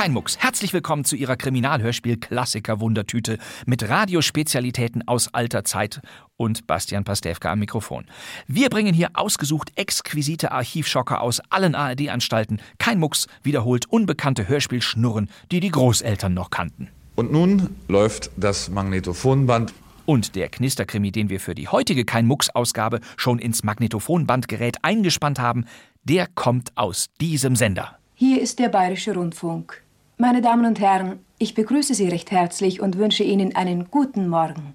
[0.00, 0.38] Kein Mucks.
[0.38, 3.36] Herzlich willkommen zu Ihrer Kriminalhörspiel-Klassiker-Wundertüte
[3.66, 6.00] mit Radiospezialitäten aus alter Zeit
[6.38, 8.06] und Bastian Pastewka am Mikrofon.
[8.46, 12.62] Wir bringen hier ausgesucht exquisite Archivschocker aus allen ARD-Anstalten.
[12.78, 16.88] Kein Mucks wiederholt unbekannte Hörspielschnurren, die die Großeltern noch kannten.
[17.14, 19.74] Und nun läuft das Magnetophonband.
[20.06, 25.66] Und der Knisterkrimi, den wir für die heutige Kein Mucks-Ausgabe schon ins Magnetophonbandgerät eingespannt haben,
[26.04, 27.98] der kommt aus diesem Sender.
[28.14, 29.82] Hier ist der Bayerische Rundfunk.
[30.20, 34.74] Meine Damen und Herren, ich begrüße Sie recht herzlich und wünsche Ihnen einen guten Morgen.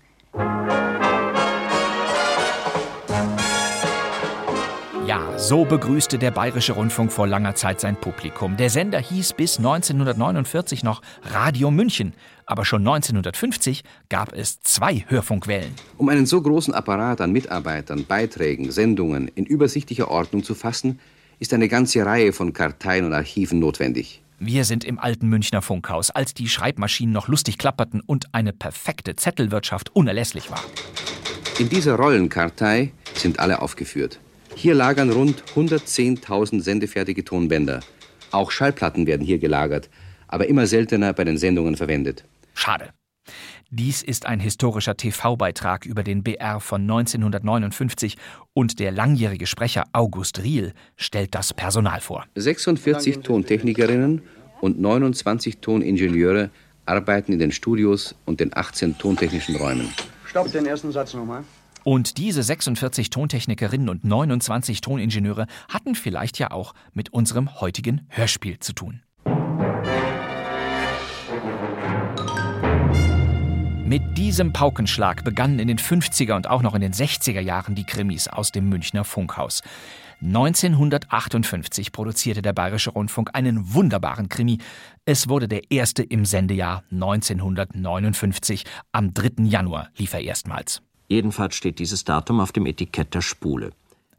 [5.06, 8.58] Ja, so begrüßte der Bayerische Rundfunk vor langer Zeit sein Publikum.
[8.58, 12.16] Der Sender hieß bis 1949 noch Radio München,
[12.48, 15.76] aber schon 1950 gab es zwei Hörfunkwellen.
[16.00, 21.00] Um einen so großen Apparat an Mitarbeitern, Beiträgen, Sendungen in übersichtlicher Ordnung zu fassen,
[21.38, 24.23] ist eine ganze Reihe von Karteien und Archiven notwendig.
[24.38, 29.16] Wir sind im alten Münchner Funkhaus, als die Schreibmaschinen noch lustig klapperten und eine perfekte
[29.16, 30.61] Zettelwirtschaft unerlässlich war.
[31.58, 34.19] In dieser Rollenkartei sind alle aufgeführt.
[34.53, 37.80] Hier lagern rund 110.000 sendefertige Tonbänder.
[38.31, 39.89] Auch Schallplatten werden hier gelagert,
[40.27, 42.25] aber immer seltener bei den Sendungen verwendet.
[42.53, 42.89] Schade.
[43.70, 48.16] Dies ist ein historischer TV-Beitrag über den BR von 1959
[48.54, 52.26] und der langjährige Sprecher August Riel stellt das Personal vor.
[52.36, 54.22] 46 Tontechnikerinnen
[54.61, 56.52] und 29 Toningenieure
[56.86, 59.89] arbeiten in den Studios und den 18 tontechnischen Räumen.
[60.26, 61.44] Stopp den ersten Satz nochmal.
[61.83, 68.58] Und diese 46 Tontechnikerinnen und 29 Toningenieure hatten vielleicht ja auch mit unserem heutigen Hörspiel
[68.60, 69.02] zu tun.
[73.86, 77.84] Mit diesem Paukenschlag begannen in den 50er und auch noch in den 60er Jahren die
[77.84, 79.62] Krimis aus dem Münchner Funkhaus.
[80.23, 84.58] 1958 produzierte der Bayerische Rundfunk einen wunderbaren Krimi.
[85.06, 88.64] Es wurde der erste im Sendejahr 1959.
[88.92, 89.44] Am 3.
[89.44, 90.82] Januar lief er erstmals.
[91.08, 93.70] Jedenfalls steht dieses Datum auf dem Etikett der Spule.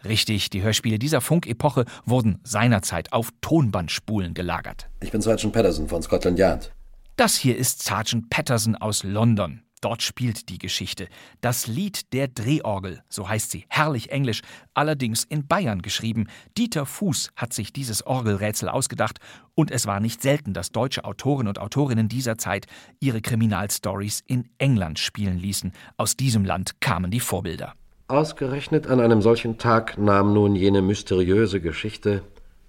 [0.05, 4.89] Richtig, die Hörspiele dieser Funkepoche wurden seinerzeit auf Tonbandspulen gelagert.
[5.03, 6.71] Ich bin Sergeant Patterson von Scotland Yard.
[7.17, 9.63] Das hier ist Sergeant Patterson aus London.
[9.81, 11.09] Dort spielt die Geschichte.
[11.41, 14.43] Das Lied der Drehorgel, so heißt sie, herrlich englisch,
[14.75, 16.27] allerdings in Bayern geschrieben.
[16.59, 19.19] Dieter Fuß hat sich dieses Orgelrätsel ausgedacht
[19.55, 22.67] und es war nicht selten, dass deutsche Autoren und Autorinnen dieser Zeit
[23.01, 25.73] ihre Kriminalstories in England spielen ließen.
[25.97, 27.73] Aus diesem Land kamen die Vorbilder.
[28.09, 32.23] Ausgerechnet an einem solchen Tag nahm nun jene mysteriöse Geschichte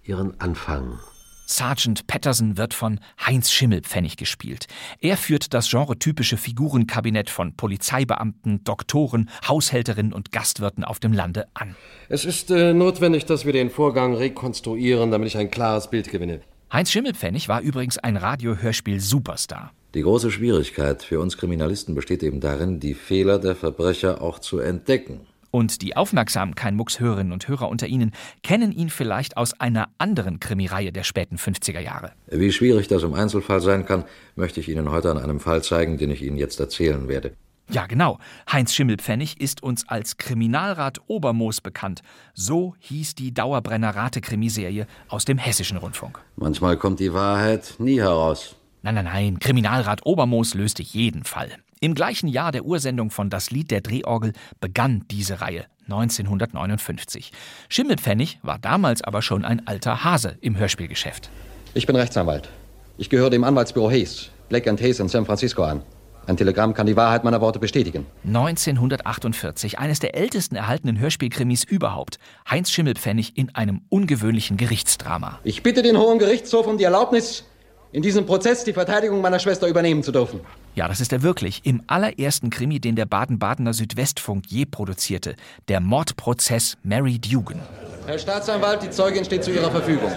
[0.04, 1.00] ihren Anfang.
[1.48, 4.68] Sergeant Patterson wird von Heinz Schimmelpfennig gespielt.
[5.00, 11.76] Er führt das genretypische Figurenkabinett von Polizeibeamten, Doktoren, Haushälterinnen und Gastwirten auf dem Lande an.
[12.10, 16.42] Es ist äh, notwendig, dass wir den Vorgang rekonstruieren, damit ich ein klares Bild gewinne.
[16.72, 19.72] Heinz Schimmelpfennig war übrigens ein Radiohörspiel-Superstar.
[19.94, 24.60] Die große Schwierigkeit für uns Kriminalisten besteht eben darin, die Fehler der Verbrecher auch zu
[24.60, 25.22] entdecken.
[25.58, 28.12] Und die aufmerksamen Kein-Mucks-Hörerinnen und Hörer unter Ihnen
[28.44, 32.12] kennen ihn vielleicht aus einer anderen Krimireihe der späten 50er Jahre.
[32.28, 34.04] Wie schwierig das im Einzelfall sein kann,
[34.36, 37.32] möchte ich Ihnen heute an einem Fall zeigen, den ich Ihnen jetzt erzählen werde.
[37.72, 38.20] Ja, genau.
[38.52, 42.04] Heinz Schimmelpfennig ist uns als Kriminalrat Obermoos bekannt.
[42.36, 46.20] So hieß die Dauerbrenner-Rate-Krimiserie aus dem Hessischen Rundfunk.
[46.36, 48.56] Manchmal kommt die Wahrheit nie heraus.
[48.84, 49.40] Nein, nein, nein.
[49.40, 51.50] Kriminalrat Obermoos löste jeden Fall.
[51.80, 57.32] Im gleichen Jahr der Ursendung von Das Lied der Drehorgel begann diese Reihe 1959.
[57.70, 61.30] Schimmelpfennig war damals aber schon ein alter Hase im Hörspielgeschäft.
[61.76, 62.50] Ich bin Rechtsanwalt.
[62.98, 65.84] Ich gehöre dem Anwaltsbüro Hayes, Black Hayes in San Francisco an.
[66.26, 68.06] Ein Telegramm kann die Wahrheit meiner Worte bestätigen.
[68.26, 72.18] 1948, eines der ältesten erhaltenen Hörspielkrimis überhaupt.
[72.50, 75.40] Heinz Schimmelpfennig in einem ungewöhnlichen Gerichtsdrama.
[75.46, 77.46] Ich bitte den Hohen Gerichtshof um die Erlaubnis,
[77.92, 80.42] in diesem Prozess die Verteidigung meiner Schwester übernehmen zu dürfen.
[80.76, 81.62] Ja, das ist er wirklich.
[81.64, 85.36] Im allerersten Krimi, den der Baden-Badener Südwestfunk je produzierte.
[85.68, 87.60] Der Mordprozess Mary Dugan.
[88.06, 90.12] Herr Staatsanwalt, die Zeugin steht zu Ihrer Verfügung.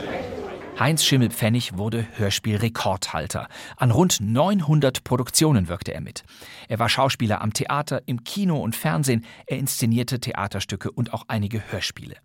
[0.78, 3.49] Heinz Schimmelpfennig wurde Hörspielrekordhalter.
[3.76, 6.25] An rund 900 Produktionen wirkte er mit.
[6.69, 9.26] Er war Schauspieler am Theater, im Kino und Fernsehen.
[9.46, 12.16] Er inszenierte Theaterstücke und auch einige Hörspiele.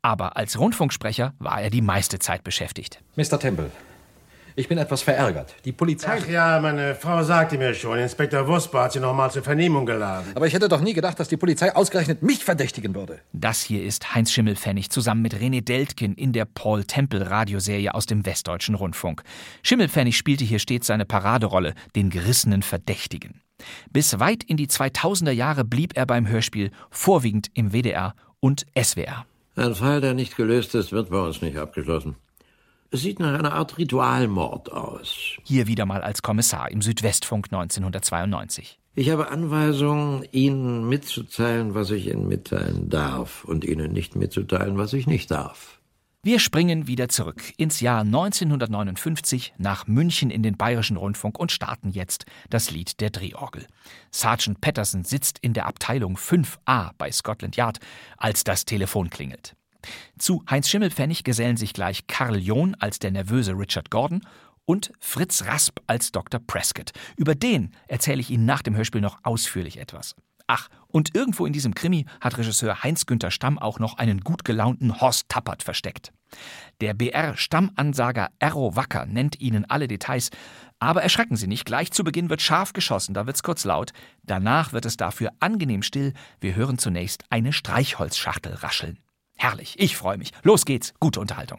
[0.00, 3.02] Aber als Rundfunksprecher war er die meiste Zeit beschäftigt.
[3.16, 3.38] Mr.
[3.38, 3.70] Temple,
[4.56, 5.54] ich bin etwas verärgert.
[5.64, 6.18] Die Polizei.
[6.20, 9.86] Ach ja, meine Frau sagte mir schon, Inspektor Wusper hat sie noch mal zur Vernehmung
[9.86, 10.32] geladen.
[10.34, 13.20] Aber ich hätte doch nie gedacht, dass die Polizei ausgerechnet mich verdächtigen würde.
[13.32, 18.06] Das hier ist Heinz Schimmelpfennig zusammen mit René Deltkin in der Paul Temple Radioserie aus
[18.06, 19.22] dem Westdeutschen Rundfunk.
[19.62, 23.40] Schimmelpfennig spielte hier stets seine Paraderolle, den gerissenen Verdächtigen.
[23.90, 29.24] Bis weit in die 2000er Jahre blieb er beim Hörspiel vorwiegend im WDR und SWR.
[29.54, 32.16] Ein Fall, der nicht gelöst ist, wird bei uns nicht abgeschlossen.
[32.94, 35.38] Es sieht nach einer Art Ritualmord aus.
[35.44, 38.78] Hier wieder mal als Kommissar im Südwestfunk 1992.
[38.94, 44.92] Ich habe Anweisungen, Ihnen mitzuteilen, was ich Ihnen mitteilen darf, und Ihnen nicht mitzuteilen, was
[44.92, 45.80] ich nicht darf.
[46.22, 51.88] Wir springen wieder zurück ins Jahr 1959 nach München in den Bayerischen Rundfunk und starten
[51.88, 53.66] jetzt das Lied der Drehorgel.
[54.10, 57.78] Sergeant Patterson sitzt in der Abteilung 5a bei Scotland Yard,
[58.18, 59.56] als das Telefon klingelt.
[60.18, 64.22] Zu Heinz Schimmelpfennig gesellen sich gleich Karl John als der nervöse Richard Gordon
[64.64, 66.40] und Fritz Rasp als Dr.
[66.46, 66.92] Prescott.
[67.16, 70.14] Über den erzähle ich Ihnen nach dem Hörspiel noch ausführlich etwas.
[70.46, 75.00] Ach, und irgendwo in diesem Krimi hat Regisseur Heinz-Günther Stamm auch noch einen gut gelaunten
[75.00, 76.12] Horst Tappert versteckt.
[76.80, 80.30] Der BR-Stammansager Erro Wacker nennt Ihnen alle Details,
[80.78, 83.92] aber erschrecken Sie nicht, gleich zu Beginn wird scharf geschossen, da wird's kurz laut,
[84.24, 88.98] danach wird es dafür angenehm still, wir hören zunächst eine Streichholzschachtel rascheln.
[89.42, 90.30] Herrlich, ich freue mich.
[90.44, 91.58] Los geht's, gute Unterhaltung.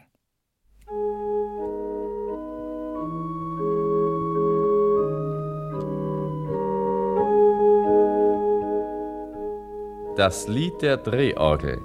[10.16, 11.82] Das Lied der Drehorgel.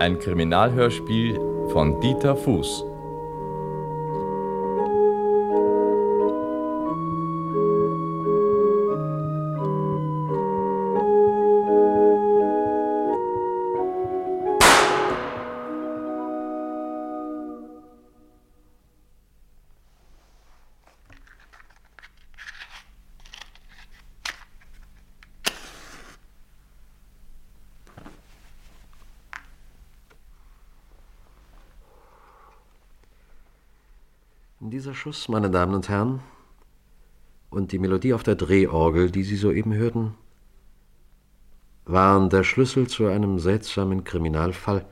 [0.00, 1.36] Ein Kriminalhörspiel
[1.72, 2.89] von Dieter Fuß.
[35.00, 36.20] Dieser Schuss, meine Damen und Herren,
[37.48, 40.14] und die Melodie auf der Drehorgel, die Sie soeben hörten,
[41.86, 44.84] waren der Schlüssel zu einem seltsamen Kriminalfall,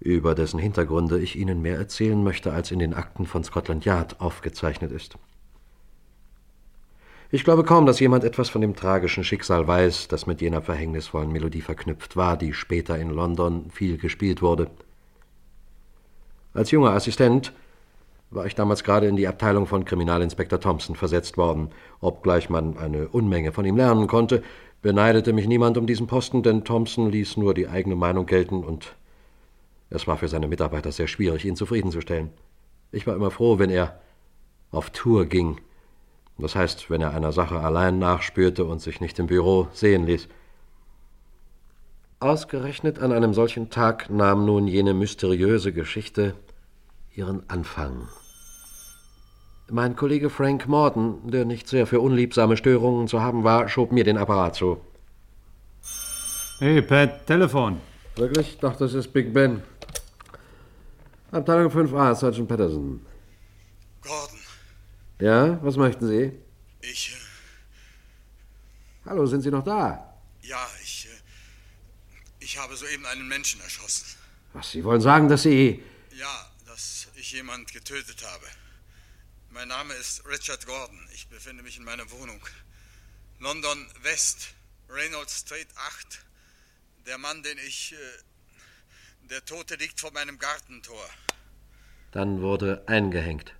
[0.00, 4.22] über dessen Hintergründe ich Ihnen mehr erzählen möchte, als in den Akten von Scotland Yard
[4.22, 5.18] aufgezeichnet ist.
[7.30, 11.30] Ich glaube kaum, dass jemand etwas von dem tragischen Schicksal weiß, das mit jener verhängnisvollen
[11.30, 14.70] Melodie verknüpft war, die später in London viel gespielt wurde.
[16.54, 17.52] Als junger Assistent
[18.34, 21.70] war ich damals gerade in die Abteilung von Kriminalinspektor Thompson versetzt worden.
[22.00, 24.42] Obgleich man eine Unmenge von ihm lernen konnte,
[24.82, 28.96] beneidete mich niemand um diesen Posten, denn Thompson ließ nur die eigene Meinung gelten und
[29.90, 32.30] es war für seine Mitarbeiter sehr schwierig, ihn zufriedenzustellen.
[32.90, 34.00] Ich war immer froh, wenn er
[34.70, 35.60] auf Tour ging.
[36.36, 40.28] Das heißt, wenn er einer Sache allein nachspürte und sich nicht im Büro sehen ließ.
[42.18, 46.34] Ausgerechnet an einem solchen Tag nahm nun jene mysteriöse Geschichte
[47.14, 48.08] ihren Anfang.
[49.74, 54.04] Mein Kollege Frank Morton, der nicht sehr für unliebsame Störungen zu haben war, schob mir
[54.04, 54.80] den Apparat zu.
[56.60, 57.80] Hey, Pat, Telefon.
[58.14, 58.56] Wirklich?
[58.60, 59.64] Doch, das ist Big Ben.
[61.32, 63.04] Abteilung 5a, Sergeant Patterson.
[64.00, 64.38] Gordon.
[65.18, 66.30] Ja, was möchten Sie?
[66.80, 67.16] Ich.
[67.16, 69.08] Äh...
[69.10, 70.20] Hallo, sind Sie noch da?
[70.42, 71.08] Ja, ich.
[71.10, 72.44] Äh...
[72.44, 74.06] Ich habe soeben einen Menschen erschossen.
[74.52, 75.82] Was, Sie wollen sagen, dass Sie.
[76.16, 78.46] Ja, dass ich jemand getötet habe.
[79.54, 80.98] Mein Name ist Richard Gordon.
[81.14, 82.40] Ich befinde mich in meiner Wohnung.
[83.38, 84.52] London West,
[84.88, 86.24] Reynolds Street 8.
[87.06, 87.92] Der Mann, den ich.
[87.92, 91.06] Äh, der Tote liegt vor meinem Gartentor.
[92.10, 93.54] Dann wurde eingehängt.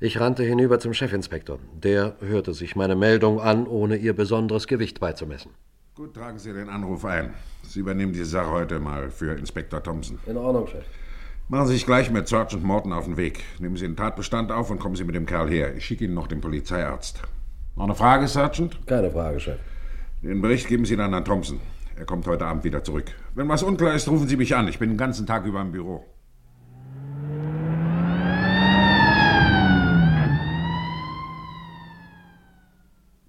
[0.00, 1.58] Ich rannte hinüber zum Chefinspektor.
[1.74, 5.52] Der hörte sich meine Meldung an, ohne ihr besonderes Gewicht beizumessen.
[5.94, 7.34] Gut, tragen Sie den Anruf ein.
[7.64, 10.18] Sie übernehmen die Sache heute mal für Inspektor Thompson.
[10.24, 10.86] In Ordnung, Chef.
[11.48, 13.44] Machen Sie sich gleich mit Sergeant Morton auf den Weg.
[13.58, 15.74] Nehmen Sie den Tatbestand auf und kommen Sie mit dem Kerl her.
[15.76, 17.20] Ich schicke Ihnen noch den Polizeiarzt.
[17.76, 18.86] Noch eine Frage, Sergeant?
[18.86, 19.58] Keine Frage, Chef.
[20.22, 21.60] Den Bericht geben Sie dann an Thompson.
[21.96, 23.12] Er kommt heute Abend wieder zurück.
[23.34, 24.68] Wenn was unklar ist, rufen Sie mich an.
[24.68, 26.04] Ich bin den ganzen Tag über im Büro.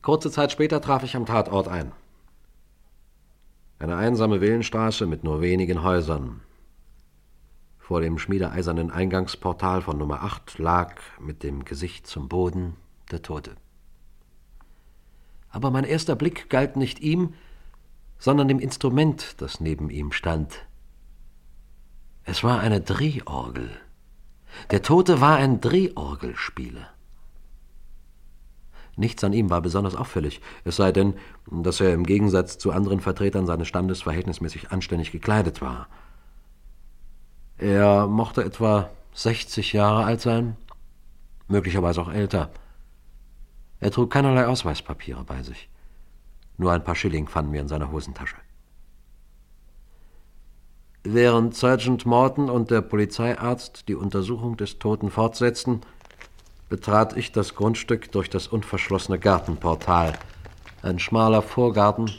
[0.02, 1.92] Kurze Zeit später traf ich am Tatort ein.
[3.80, 6.42] Eine einsame Villenstraße mit nur wenigen Häusern.
[7.84, 12.78] Vor dem schmiedeeisernen Eingangsportal von Nummer 8 lag mit dem Gesicht zum Boden
[13.12, 13.58] der Tote.
[15.50, 17.34] Aber mein erster Blick galt nicht ihm,
[18.18, 20.66] sondern dem Instrument, das neben ihm stand.
[22.24, 23.70] Es war eine Drehorgel.
[24.72, 26.88] Der Tote war ein Drehorgelspieler.
[28.96, 31.16] Nichts an ihm war besonders auffällig, es sei denn,
[31.52, 35.90] dass er im Gegensatz zu anderen Vertretern seines Standes verhältnismäßig anständig gekleidet war.
[37.58, 40.58] Er mochte etwa 60 Jahre alt sein,
[41.48, 42.50] möglicherweise auch älter.
[43.80, 45.70] Er trug keinerlei Ausweispapiere bei sich.
[46.58, 48.38] Nur ein paar Schilling fanden wir in seiner Hosentasche.
[51.04, 55.82] Während Sergeant Morton und der Polizeiarzt die Untersuchung des Toten fortsetzten,
[56.70, 60.14] betrat ich das Grundstück durch das unverschlossene Gartenportal.
[60.82, 62.10] Ein schmaler Vorgarten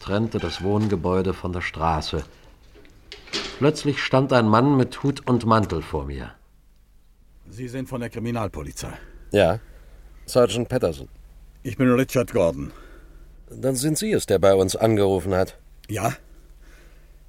[0.00, 2.24] trennte das Wohngebäude von der Straße.
[3.58, 6.34] Plötzlich stand ein Mann mit Hut und Mantel vor mir.
[7.48, 8.92] Sie sind von der Kriminalpolizei.
[9.32, 9.60] Ja,
[10.26, 11.08] Sergeant Patterson.
[11.62, 12.72] Ich bin Richard Gordon.
[13.48, 15.56] Dann sind Sie es, der bei uns angerufen hat.
[15.88, 16.12] Ja?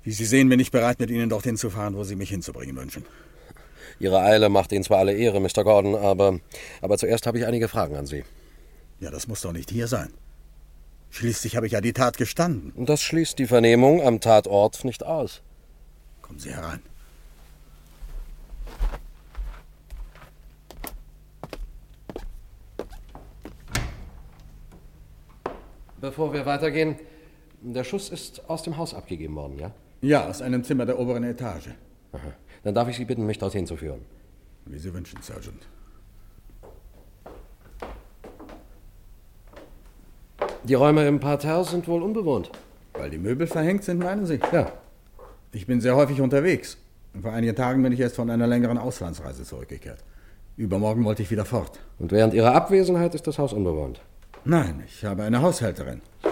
[0.04, 2.76] Wie Sie sehen, bin ich bereit, mit Ihnen dorthin zu fahren, wo Sie mich hinzubringen
[2.76, 3.06] wünschen.
[4.00, 5.64] Ihre Eile macht Ihnen zwar alle Ehre, Mr.
[5.64, 6.40] Gordon, aber,
[6.82, 8.26] aber zuerst habe ich einige Fragen an Sie.
[9.00, 10.12] Ja, das muss doch nicht hier sein.
[11.10, 12.74] Schließlich habe ich ja die Tat gestanden.
[12.76, 15.42] Und das schließt die Vernehmung am Tatort nicht aus.
[16.28, 16.82] Kommen Sie herein.
[26.00, 26.96] Bevor wir weitergehen,
[27.62, 29.72] der Schuss ist aus dem Haus abgegeben worden, ja?
[30.02, 31.70] Ja, aus einem Zimmer der oberen Etage.
[32.12, 32.34] Aha.
[32.64, 34.02] Dann darf ich Sie bitten, mich dorthin zu führen.
[34.66, 35.68] Wie Sie wünschen, Sergeant.
[40.64, 42.52] Die Räume im Parterre sind wohl unbewohnt.
[42.94, 44.40] Weil die Möbel verhängt sind, meinen Sie?
[44.52, 44.72] Ja.
[45.52, 46.78] Ich bin sehr häufig unterwegs.
[47.22, 50.04] Vor einigen Tagen bin ich erst von einer längeren Auslandsreise zurückgekehrt.
[50.56, 51.80] Übermorgen wollte ich wieder fort.
[52.00, 54.02] Und während Ihrer Abwesenheit ist das Haus unbewohnt?
[54.44, 56.02] Nein, ich habe eine Haushälterin.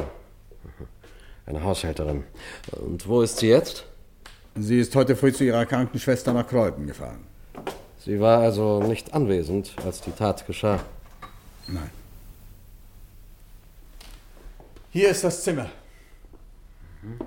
[1.48, 2.24] Eine Haushälterin.
[2.72, 3.86] Und wo ist sie jetzt?
[4.56, 7.20] Sie ist heute früh zu ihrer kranken Schwester nach Kreuden gefahren.
[8.00, 10.80] Sie war also nicht anwesend, als die Tat geschah?
[11.68, 11.92] Nein.
[14.90, 15.70] Hier ist das Zimmer.
[17.04, 17.20] Ein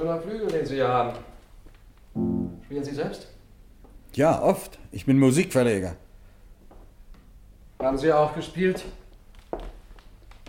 [0.00, 1.12] schöner Flügel, den Sie hier haben.
[2.64, 3.28] Spielen Sie selbst?
[4.14, 4.78] Ja, oft.
[4.92, 5.96] Ich bin Musikverleger.
[7.78, 8.84] Haben Sie auch gespielt,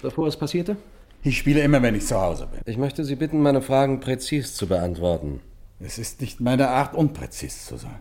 [0.01, 0.77] bevor es passierte?
[1.23, 2.61] Ich spiele immer, wenn ich zu Hause bin.
[2.65, 5.41] Ich möchte Sie bitten, meine Fragen präzis zu beantworten.
[5.79, 7.99] Es ist nicht meine Art, unpräzis zu sein.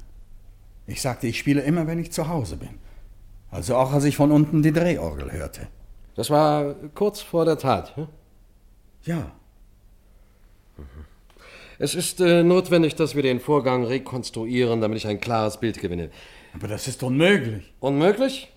[0.86, 2.78] Ich sagte, ich spiele immer, wenn ich zu Hause bin.
[3.50, 5.68] Also auch, als ich von unten die Drehorgel hörte.
[6.14, 8.08] Das war kurz vor der Tat, hm?
[9.04, 9.32] Ja.
[11.82, 16.10] Es ist äh, notwendig, dass wir den Vorgang rekonstruieren, damit ich ein klares Bild gewinne.
[16.52, 17.72] Aber das ist unmöglich.
[17.80, 18.52] Unmöglich?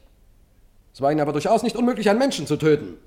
[0.94, 2.98] Es war Ihnen aber durchaus nicht unmöglich, einen Menschen zu töten.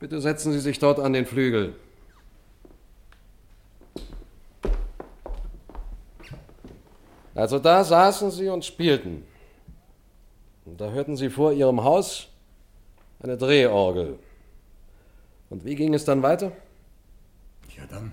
[0.00, 1.76] Bitte setzen Sie sich dort an den Flügel.
[7.34, 9.24] Also da saßen Sie und spielten.
[10.66, 12.28] Und da hörten Sie vor Ihrem Haus
[13.18, 14.18] eine Drehorgel.
[15.48, 16.52] Und wie ging es dann weiter?
[17.90, 18.12] Dann.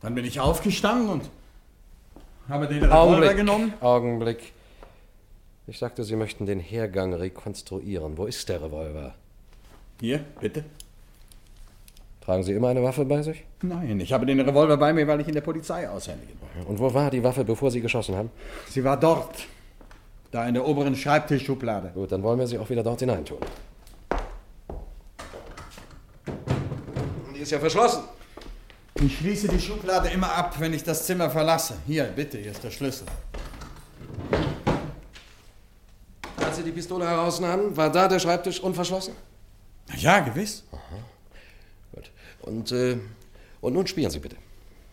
[0.00, 1.30] Dann bin ich aufgestanden und
[2.48, 3.74] habe den Revolver Augenblick, genommen.
[3.80, 4.52] Augenblick.
[5.66, 8.18] Ich sagte, Sie möchten den Hergang rekonstruieren.
[8.18, 9.14] Wo ist der Revolver?
[10.00, 10.64] Hier, bitte.
[12.20, 13.44] Tragen Sie immer eine Waffe bei sich?
[13.62, 16.68] Nein, ich habe den Revolver bei mir, weil ich in der Polizei aushändigen wollte.
[16.68, 18.30] Und wo war die Waffe, bevor Sie geschossen haben?
[18.68, 19.46] Sie war dort.
[20.30, 21.92] Da in der oberen Schreibtischschublade.
[21.94, 23.38] Gut, dann wollen wir sie auch wieder dort hineintun.
[27.34, 28.02] Die ist ja verschlossen.
[29.00, 31.74] Ich schließe die Schublade immer ab, wenn ich das Zimmer verlasse.
[31.86, 33.06] Hier, bitte, hier ist der Schlüssel.
[36.36, 39.14] Als Sie die Pistole herausnahmen, war da der Schreibtisch unverschlossen?
[39.96, 40.62] Ja, gewiss.
[40.70, 40.80] Aha.
[41.92, 42.10] Gut.
[42.42, 42.96] Und, äh,
[43.60, 44.36] und nun spielen Sie bitte.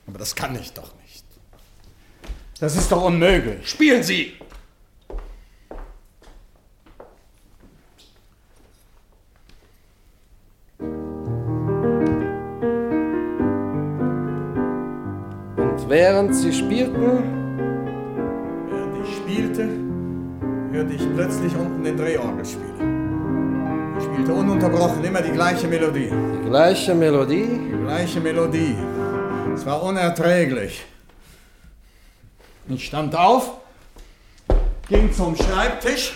[0.07, 1.23] Aber das kann ich doch nicht.
[2.59, 3.69] Das ist doch unmöglich.
[3.69, 4.33] Spielen Sie!
[15.91, 17.03] Während Sie spielten,
[18.69, 19.67] Während ich spielte,
[20.71, 22.79] hörte ich plötzlich unten den Drehorgelspieler.
[23.95, 26.09] Er spielte ununterbrochen immer die gleiche Melodie.
[26.09, 27.45] die gleiche Melodie.
[27.45, 28.75] Die gleiche Melodie.
[29.53, 30.85] Es war unerträglich.
[32.69, 33.51] Ich stand auf,
[34.87, 36.15] ging zum Schreibtisch,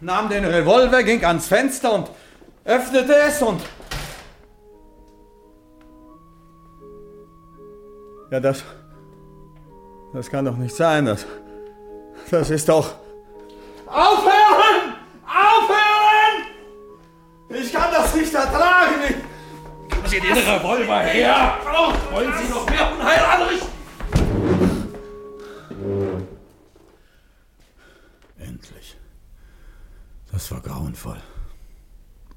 [0.00, 2.10] nahm den Revolver, ging ans Fenster und
[2.66, 3.62] öffnete es und
[8.30, 8.64] Ja, das.
[10.12, 11.06] Das kann doch nicht sein.
[11.06, 11.26] Das.
[12.30, 12.94] Das ist doch.
[13.86, 14.94] Aufhören!
[15.26, 16.46] Aufhören!
[17.50, 18.94] Ich kann das nicht ertragen!
[19.08, 19.16] Ich...
[19.94, 21.58] Geben Sie den Revolver her!
[22.10, 23.68] Wollen Sie noch mehr Unheil anrichten?
[28.38, 28.96] Endlich.
[30.32, 31.20] Das war grauenvoll.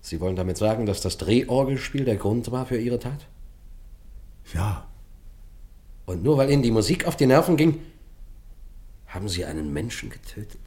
[0.01, 3.27] Sie wollen damit sagen, dass das Drehorgelspiel der Grund war für Ihre Tat?
[4.53, 4.88] Ja.
[6.07, 7.81] Und nur weil Ihnen die Musik auf die Nerven ging,
[9.07, 10.61] haben Sie einen Menschen getötet?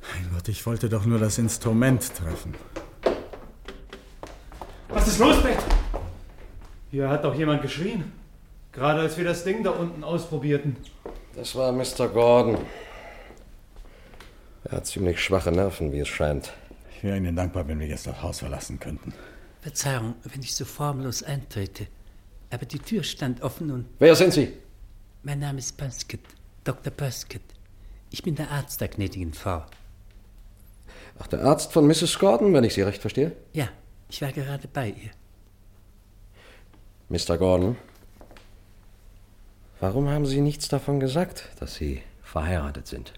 [0.00, 2.52] Mein Gott, ich wollte doch nur das Instrument treffen.
[4.88, 5.58] Was ist los, Bett?
[6.90, 8.12] Hier hat doch jemand geschrien.
[8.72, 10.76] Gerade als wir das Ding da unten ausprobierten.
[11.36, 12.08] Das war Mr.
[12.08, 12.58] Gordon.
[14.64, 16.52] Er hat ziemlich schwache Nerven, wie es scheint.
[16.96, 19.12] Ich wäre Ihnen dankbar, wenn wir jetzt das Haus verlassen könnten.
[19.60, 21.86] Verzeihung, wenn ich so formlos eintrete.
[22.50, 23.86] Aber die Tür stand offen und.
[23.98, 24.52] Wer sind Sie?
[25.22, 26.20] Mein Name ist Buskett,
[26.64, 26.92] Dr.
[26.92, 27.42] Buskett.
[28.10, 29.64] Ich bin der Arzt der gnädigen Frau.
[31.18, 32.18] Ach, der Arzt von Mrs.
[32.18, 33.32] Gordon, wenn ich Sie recht verstehe?
[33.52, 33.68] Ja,
[34.08, 35.10] ich war gerade bei ihr.
[37.08, 37.38] Mr.
[37.38, 37.76] Gordon,
[39.80, 43.12] warum haben Sie nichts davon gesagt, dass Sie verheiratet sind?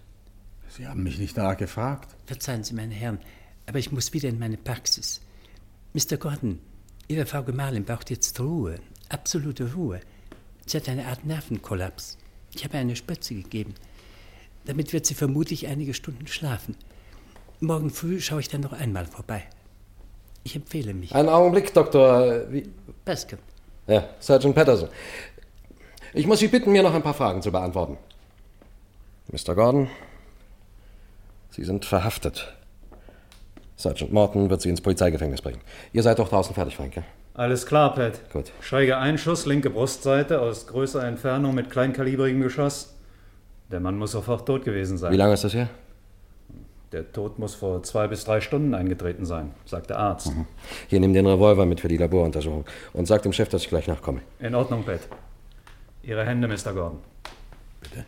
[0.68, 2.14] Sie haben mich nicht danach gefragt.
[2.26, 3.18] Verzeihen Sie, meine Herren,
[3.66, 5.20] aber ich muss wieder in meine Praxis.
[5.92, 6.18] Mr.
[6.18, 6.60] Gordon,
[7.08, 10.00] Ihre Frau Gemahlin braucht jetzt Ruhe, absolute Ruhe.
[10.66, 12.18] Sie hat eine Art Nervenkollaps.
[12.54, 13.74] Ich habe ihr eine Spritze gegeben.
[14.64, 16.76] Damit wird sie vermutlich einige Stunden schlafen.
[17.60, 19.44] Morgen früh schaue ich dann noch einmal vorbei.
[20.44, 21.14] Ich empfehle mich.
[21.14, 22.52] Einen Augenblick, Dr.
[22.52, 22.68] Wie?
[23.04, 23.38] Baskin.
[23.86, 24.88] Ja, Sergeant Patterson.
[26.14, 27.98] Ich muss Sie bitten, mir noch ein paar Fragen zu beantworten.
[29.30, 29.54] Mr.
[29.54, 29.88] Gordon,
[31.50, 32.54] Sie sind verhaftet.
[33.76, 35.60] Sergeant Morton wird Sie ins Polizeigefängnis bringen.
[35.92, 37.04] Ihr seid doch draußen fertig, Frank, ja?
[37.38, 38.32] Alles klar, Pat.
[38.32, 38.50] Gut.
[38.60, 42.96] Schräger Einschuss, linke Brustseite, aus größerer Entfernung mit kleinkalibrigem Geschoss.
[43.70, 45.12] Der Mann muss sofort tot gewesen sein.
[45.12, 45.68] Wie lange ist das her?
[46.90, 50.34] Der Tod muss vor zwei bis drei Stunden eingetreten sein, sagt der Arzt.
[50.34, 50.46] Mhm.
[50.88, 53.86] Hier, nimm den Revolver mit für die Laboruntersuchung und sag dem Chef, dass ich gleich
[53.86, 54.20] nachkomme.
[54.40, 55.02] In Ordnung, Pat.
[56.02, 56.72] Ihre Hände, Mr.
[56.72, 56.98] Gordon.
[57.80, 58.04] Bitte?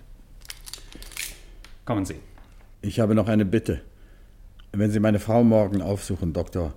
[1.84, 2.16] Kommen Sie.
[2.82, 3.80] Ich habe noch eine Bitte.
[4.72, 6.72] Wenn Sie meine Frau morgen aufsuchen, Doktor,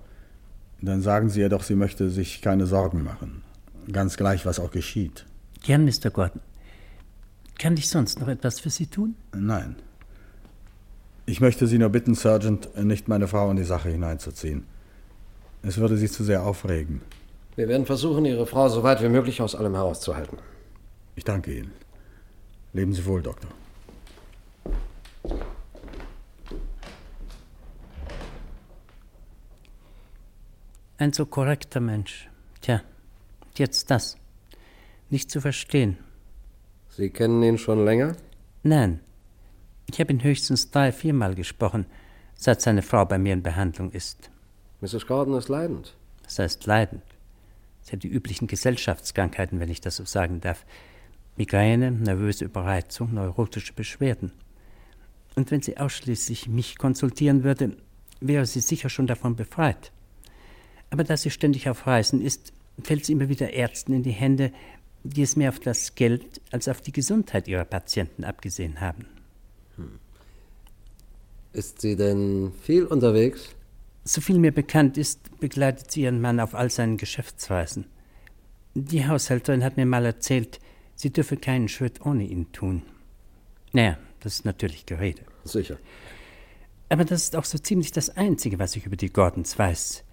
[0.86, 3.42] dann sagen Sie ihr doch, sie möchte sich keine Sorgen machen.
[3.90, 5.26] Ganz gleich, was auch geschieht.
[5.62, 6.10] Gern, Mr.
[6.10, 6.40] Gordon.
[7.58, 9.14] Kann ich sonst noch etwas für Sie tun?
[9.34, 9.76] Nein.
[11.26, 14.64] Ich möchte Sie nur bitten, Sergeant, nicht meine Frau in die Sache hineinzuziehen.
[15.62, 17.00] Es würde sie zu sehr aufregen.
[17.56, 20.38] Wir werden versuchen, Ihre Frau so weit wie möglich aus allem herauszuhalten.
[21.16, 21.70] Ich danke Ihnen.
[22.72, 23.50] Leben Sie wohl, Doktor.
[30.96, 32.28] Ein so korrekter Mensch.
[32.60, 32.80] Tja,
[33.56, 34.16] jetzt das.
[35.10, 35.98] Nicht zu verstehen.
[36.88, 38.16] Sie kennen ihn schon länger?
[38.62, 39.00] Nein.
[39.90, 41.86] Ich habe ihn höchstens drei, viermal gesprochen,
[42.36, 44.30] seit seine Frau bei mir in Behandlung ist.
[44.80, 45.06] Mrs.
[45.06, 45.96] Gordon ist leidend.
[46.22, 47.02] Das heißt leidend.
[47.82, 50.64] Sie hat die üblichen Gesellschaftskrankheiten, wenn ich das so sagen darf.
[51.36, 54.32] Migräne, nervöse Überreizung, neurotische Beschwerden.
[55.34, 57.76] Und wenn sie ausschließlich mich konsultieren würde,
[58.20, 59.90] wäre sie sicher schon davon befreit.
[60.94, 64.52] Aber da sie ständig auf Reisen ist, fällt sie immer wieder Ärzten in die Hände,
[65.02, 69.04] die es mehr auf das Geld als auf die Gesundheit ihrer Patienten abgesehen haben.
[69.74, 69.98] Hm.
[71.52, 73.48] Ist sie denn viel unterwegs?
[74.04, 77.86] Soviel mir bekannt ist, begleitet sie ihren Mann auf all seinen Geschäftsreisen.
[78.74, 80.60] Die Haushälterin hat mir mal erzählt,
[80.94, 82.82] sie dürfe keinen Schritt ohne ihn tun.
[83.72, 85.22] Naja, das ist natürlich Gerede.
[85.42, 85.76] Sicher.
[86.88, 90.04] Aber das ist auch so ziemlich das Einzige, was ich über die Gordons weiß.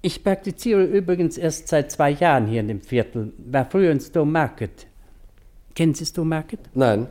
[0.00, 4.24] Ich praktiziere übrigens erst seit zwei Jahren hier in dem Viertel, war früher in Stowe
[4.24, 4.86] Market.
[5.74, 6.60] Kennen Sie Stowe Market?
[6.74, 7.08] Nein.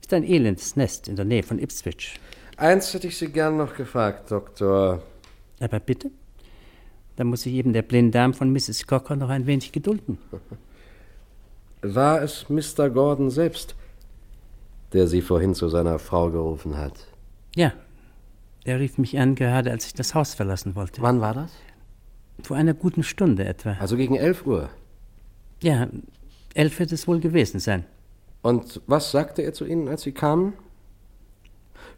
[0.00, 2.18] Ist ein elendes Nest in der Nähe von Ipswich.
[2.56, 5.02] Eins hätte ich Sie gern noch gefragt, Doktor.
[5.60, 6.10] Aber bitte?
[7.16, 8.86] Da muss sich eben der Blinddarm von Mrs.
[8.86, 10.18] Cocker noch ein wenig gedulden.
[11.82, 12.88] War es Mr.
[12.88, 13.74] Gordon selbst,
[14.94, 17.06] der Sie vorhin zu seiner Frau gerufen hat?
[17.54, 17.72] Ja.
[18.64, 21.00] Er rief mich an, gerade als ich das Haus verlassen wollte.
[21.00, 21.50] Wann war das?
[22.42, 23.72] Vor einer guten Stunde etwa.
[23.80, 24.70] Also gegen elf Uhr?
[25.62, 25.88] Ja,
[26.54, 27.84] elf wird es wohl gewesen sein.
[28.42, 30.54] Und was sagte er zu Ihnen, als Sie kamen?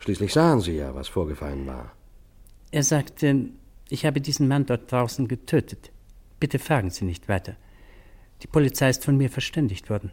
[0.01, 1.93] Schließlich sahen Sie ja, was vorgefallen war.
[2.73, 3.51] Er sagte,
[3.89, 5.91] ich habe diesen Mann dort draußen getötet.
[6.41, 7.57] Bitte fragen Sie nicht weiter.
[8.43, 10.13] Die Polizei ist von mir verständigt worden.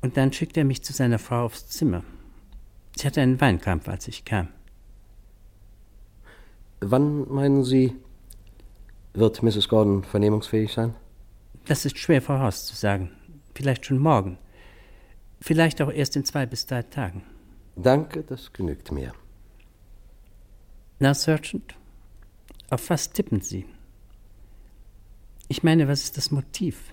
[0.00, 2.02] Und dann schickte er mich zu seiner Frau aufs Zimmer.
[2.96, 4.48] Sie hatte einen Weinkrampf, als ich kam.
[6.80, 7.94] Wann meinen Sie,
[9.14, 9.68] wird Mrs.
[9.68, 10.94] Gordon vernehmungsfähig sein?
[11.66, 13.10] Das ist schwer vorauszusagen.
[13.54, 14.38] Vielleicht schon morgen.
[15.40, 17.22] Vielleicht auch erst in zwei bis drei Tagen.
[17.76, 19.12] Danke, das genügt mir.
[20.98, 21.74] Na, Sergeant,
[22.68, 23.64] auf was tippen Sie?
[25.48, 26.92] Ich meine, was ist das Motiv?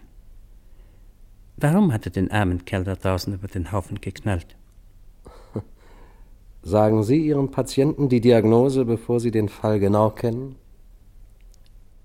[1.58, 4.56] Warum hat er den armen Kerl da draußen über den Haufen geknallt?
[6.62, 10.56] Sagen Sie Ihrem Patienten die Diagnose, bevor Sie den Fall genau kennen?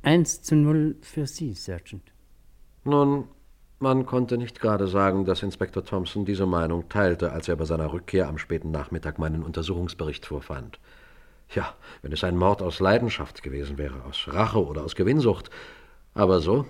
[0.03, 2.13] Eins zu null für Sie, Sergeant.
[2.85, 3.29] Nun,
[3.79, 7.93] man konnte nicht gerade sagen, dass Inspektor Thompson diese Meinung teilte, als er bei seiner
[7.93, 10.81] Rückkehr am späten Nachmittag meinen Untersuchungsbericht vorfand.
[11.55, 15.51] Ja, wenn es ein Mord aus Leidenschaft gewesen wäre, aus Rache oder aus Gewinnsucht.
[16.15, 16.67] Aber so.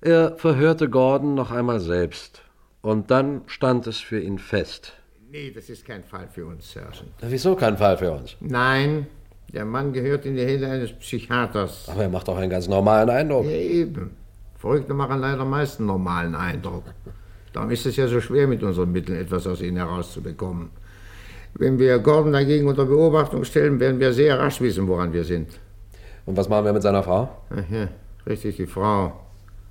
[0.00, 2.42] Er verhörte Gordon noch einmal selbst.
[2.80, 4.94] Und dann stand es für ihn fest.
[5.30, 7.10] Nee, das ist kein Fall für uns, Sergeant.
[7.20, 8.36] Wieso kein Fall für uns?
[8.40, 9.06] Nein,
[9.52, 11.88] der Mann gehört in die Hände eines Psychiaters.
[11.88, 13.44] Aber er macht doch einen ganz normalen Eindruck.
[13.46, 14.10] Ja, eben.
[14.56, 16.84] Verrückte machen leider meist einen normalen Eindruck.
[17.52, 20.70] Darum ist es ja so schwer, mit unseren Mitteln etwas aus ihnen herauszubekommen.
[21.54, 25.48] Wenn wir Gordon dagegen unter Beobachtung stellen, werden wir sehr rasch wissen, woran wir sind.
[26.26, 27.28] Und was machen wir mit seiner Frau?
[27.50, 27.88] Ach ja,
[28.26, 29.12] richtig, die Frau.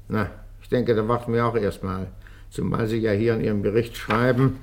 [0.07, 0.29] Na,
[0.61, 2.07] ich denke, da warten wir auch erstmal.
[2.49, 4.57] Zumal Sie ja hier in Ihrem Bericht schreiben,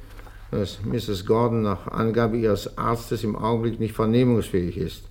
[0.55, 1.27] dass Mrs.
[1.27, 5.03] Gordon nach Angabe Ihres Arztes im Augenblick nicht vernehmungsfähig ist.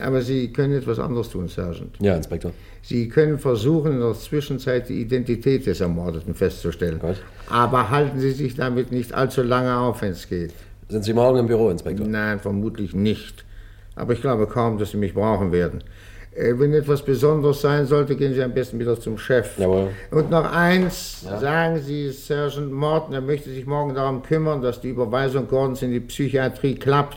[0.00, 1.96] Aber Sie können etwas anderes tun, Sergeant.
[2.00, 2.52] Ja, Inspektor.
[2.82, 6.98] Sie können versuchen, in der Zwischenzeit die Identität des Ermordeten festzustellen.
[6.98, 7.16] Gut.
[7.50, 10.54] Aber halten Sie sich damit nicht allzu lange auf, wenn es geht.
[10.88, 12.06] Sind Sie morgen im Büro, Inspektor?
[12.06, 13.44] Nein, vermutlich nicht.
[13.94, 15.84] Aber ich glaube kaum, dass Sie mich brauchen werden.
[16.38, 19.58] Äh, Wenn etwas Besonderes sein sollte, gehen Sie am besten wieder zum Chef.
[19.58, 19.90] Jawohl.
[20.12, 21.38] Und noch eins, Ja?
[21.38, 25.90] sagen Sie Sergeant Morton, er möchte sich morgen darum kümmern, dass die Überweisung Gordons in
[25.90, 27.16] die Psychiatrie klappt.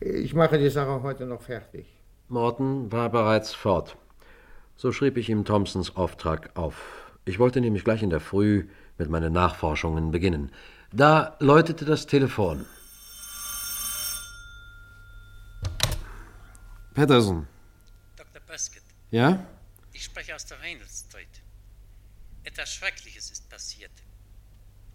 [0.00, 1.86] Ich mache die Sache heute noch fertig.
[2.28, 3.96] Morton war bereits fort.
[4.76, 6.74] So schrieb ich ihm Thompsons Auftrag auf.
[7.24, 8.64] Ich wollte nämlich gleich in der Früh
[8.98, 10.50] mit meinen Nachforschungen beginnen.
[10.92, 12.66] Da läutete das Telefon.
[16.94, 17.46] Patterson.
[19.12, 19.46] Ja?
[19.92, 21.28] ich spreche aus der Reynolds Street.
[22.44, 23.92] Etwas Schreckliches ist passiert.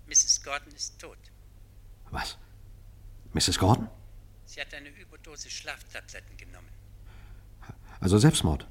[0.07, 0.43] Mrs.
[0.43, 1.19] Gordon ist tot.
[2.09, 2.35] Was?
[3.33, 3.59] Mrs.
[3.59, 3.87] Gordon?
[4.45, 6.69] Sie hat eine Überdosis Schlaftabletten genommen.
[7.99, 8.67] Also Selbstmord.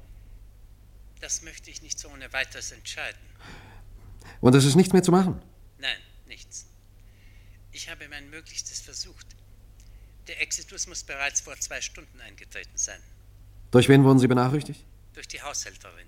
[1.21, 3.19] Das möchte ich nicht so ohne weiteres entscheiden.
[4.41, 5.41] Und es ist nichts mehr zu machen.
[5.77, 6.65] Nein, nichts.
[7.71, 9.27] Ich habe mein Möglichstes versucht.
[10.27, 13.01] Der Exitus muss bereits vor zwei Stunden eingetreten sein.
[13.71, 14.83] Durch wen wurden Sie benachrichtigt?
[15.17, 16.05] Durch die Haushälterin.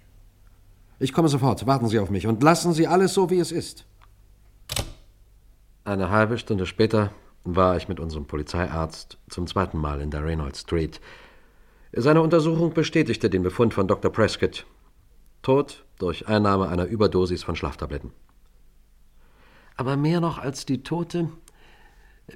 [0.99, 1.65] Ich komme sofort.
[1.65, 3.87] Warten Sie auf mich und lassen Sie alles so, wie es ist.
[5.83, 7.11] Eine halbe Stunde später
[7.43, 11.01] war ich mit unserem Polizeiarzt zum zweiten Mal in der Reynolds Street.
[11.91, 14.11] Seine Untersuchung bestätigte den Befund von Dr.
[14.11, 14.67] Prescott.
[15.41, 18.11] Tod durch Einnahme einer Überdosis von Schlaftabletten.
[19.75, 21.29] Aber mehr noch als die Tote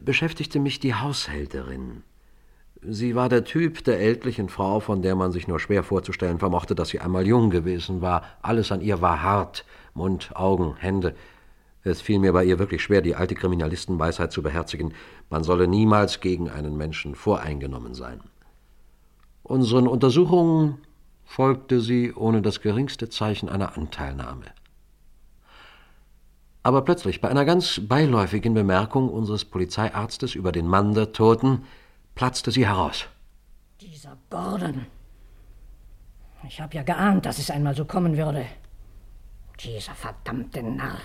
[0.01, 2.01] beschäftigte mich die Haushälterin.
[2.87, 6.75] Sie war der Typ der ältlichen Frau, von der man sich nur schwer vorzustellen vermochte,
[6.75, 8.23] dass sie einmal jung gewesen war.
[8.41, 9.65] Alles an ihr war hart.
[9.93, 11.15] Mund, Augen, Hände.
[11.83, 14.93] Es fiel mir bei ihr wirklich schwer, die alte Kriminalistenweisheit zu beherzigen.
[15.29, 18.21] Man solle niemals gegen einen Menschen voreingenommen sein.
[19.43, 20.79] Unseren Untersuchungen
[21.25, 24.45] folgte sie ohne das geringste Zeichen einer Anteilnahme.
[26.63, 31.63] Aber plötzlich, bei einer ganz beiläufigen Bemerkung unseres Polizeiarztes über den Mann der Toten,
[32.15, 33.05] platzte sie heraus.
[33.81, 34.85] Dieser Gordon.
[36.47, 38.45] Ich habe ja geahnt, dass es einmal so kommen würde.
[39.59, 40.99] Dieser verdammte Narr.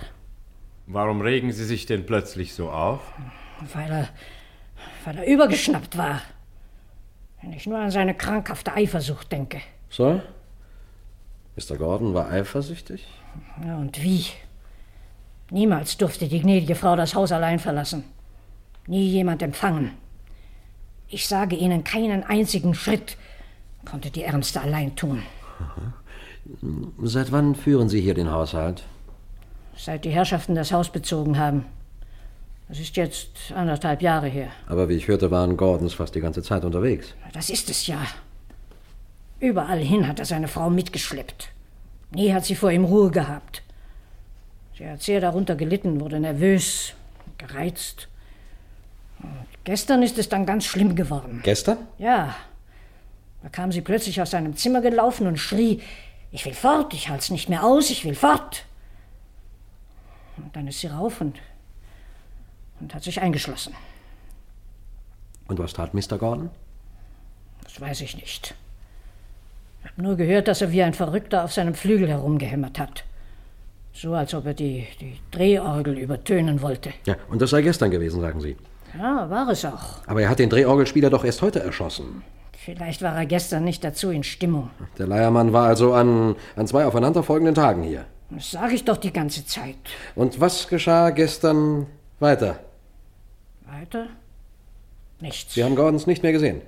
[0.87, 3.01] Warum regen Sie sich denn plötzlich so auf?
[3.75, 4.09] Weil er,
[5.05, 6.23] weil er übergeschnappt war.
[7.42, 9.61] Wenn ich nur an seine krankhafte Eifersucht denke.
[9.90, 10.21] So?
[11.57, 11.77] Mr.
[11.77, 13.07] Gordon war eifersüchtig?
[13.64, 14.27] Ja, und wie?
[15.51, 18.05] Niemals durfte die gnädige Frau das Haus allein verlassen.
[18.87, 19.92] Nie jemand empfangen.
[21.11, 23.16] Ich sage Ihnen, keinen einzigen Schritt
[23.85, 25.23] konnte die Ärmste allein tun.
[27.03, 28.85] Seit wann führen Sie hier den Haushalt?
[29.77, 31.64] Seit die Herrschaften das Haus bezogen haben.
[32.68, 34.49] Das ist jetzt anderthalb Jahre her.
[34.66, 37.14] Aber wie ich hörte, waren Gordons fast die ganze Zeit unterwegs.
[37.33, 38.07] Das ist es ja.
[39.40, 41.49] Überall hin hat er seine Frau mitgeschleppt.
[42.11, 43.62] Nie hat sie vor ihm Ruhe gehabt.
[44.77, 46.92] Sie hat sehr darunter gelitten, wurde nervös,
[47.38, 48.09] gereizt.
[49.23, 51.40] Und gestern ist es dann ganz schlimm geworden.
[51.44, 51.76] Gestern?
[51.98, 52.35] Ja.
[53.42, 55.83] Da kam sie plötzlich aus seinem Zimmer gelaufen und schrie:
[56.33, 58.64] Ich will fort, ich halt's nicht mehr aus, ich will fort.
[60.38, 61.37] Und dann ist sie rauf und,
[62.81, 63.74] und hat sich eingeschlossen.
[65.48, 66.16] Und was tat Mr.
[66.16, 66.48] Gordon?
[67.64, 68.54] Das weiß ich nicht.
[69.83, 73.04] Ich habe nur gehört, dass er wie ein Verrückter auf seinem Flügel herumgehämmert hat.
[73.92, 76.94] So als ob er die, die Drehorgel übertönen wollte.
[77.04, 78.57] Ja, und das sei gestern gewesen, sagen Sie.
[78.99, 80.07] Ja, war es auch.
[80.07, 82.23] Aber er hat den Drehorgelspieler doch erst heute erschossen.
[82.53, 84.71] Vielleicht war er gestern nicht dazu in Stimmung.
[84.99, 88.07] Der Leiermann war also an, an zwei aufeinanderfolgenden Tagen hier.
[88.31, 89.77] Das sage ich doch die ganze Zeit.
[90.15, 91.87] Und was geschah gestern
[92.19, 92.59] weiter?
[93.67, 94.07] Weiter?
[95.21, 95.55] Nichts.
[95.55, 96.61] Sie haben Gordons nicht mehr gesehen.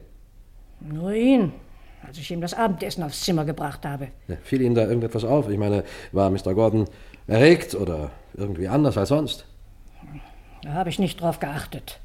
[0.80, 1.52] Nur ihn,
[2.06, 4.08] als ich ihm das Abendessen aufs Zimmer gebracht habe.
[4.28, 5.48] Ja, fiel Ihnen da irgendetwas auf?
[5.50, 6.54] Ich meine, war Mr.
[6.54, 6.86] Gordon
[7.26, 9.44] erregt oder irgendwie anders als sonst?
[10.62, 12.00] Da habe ich nicht drauf geachtet.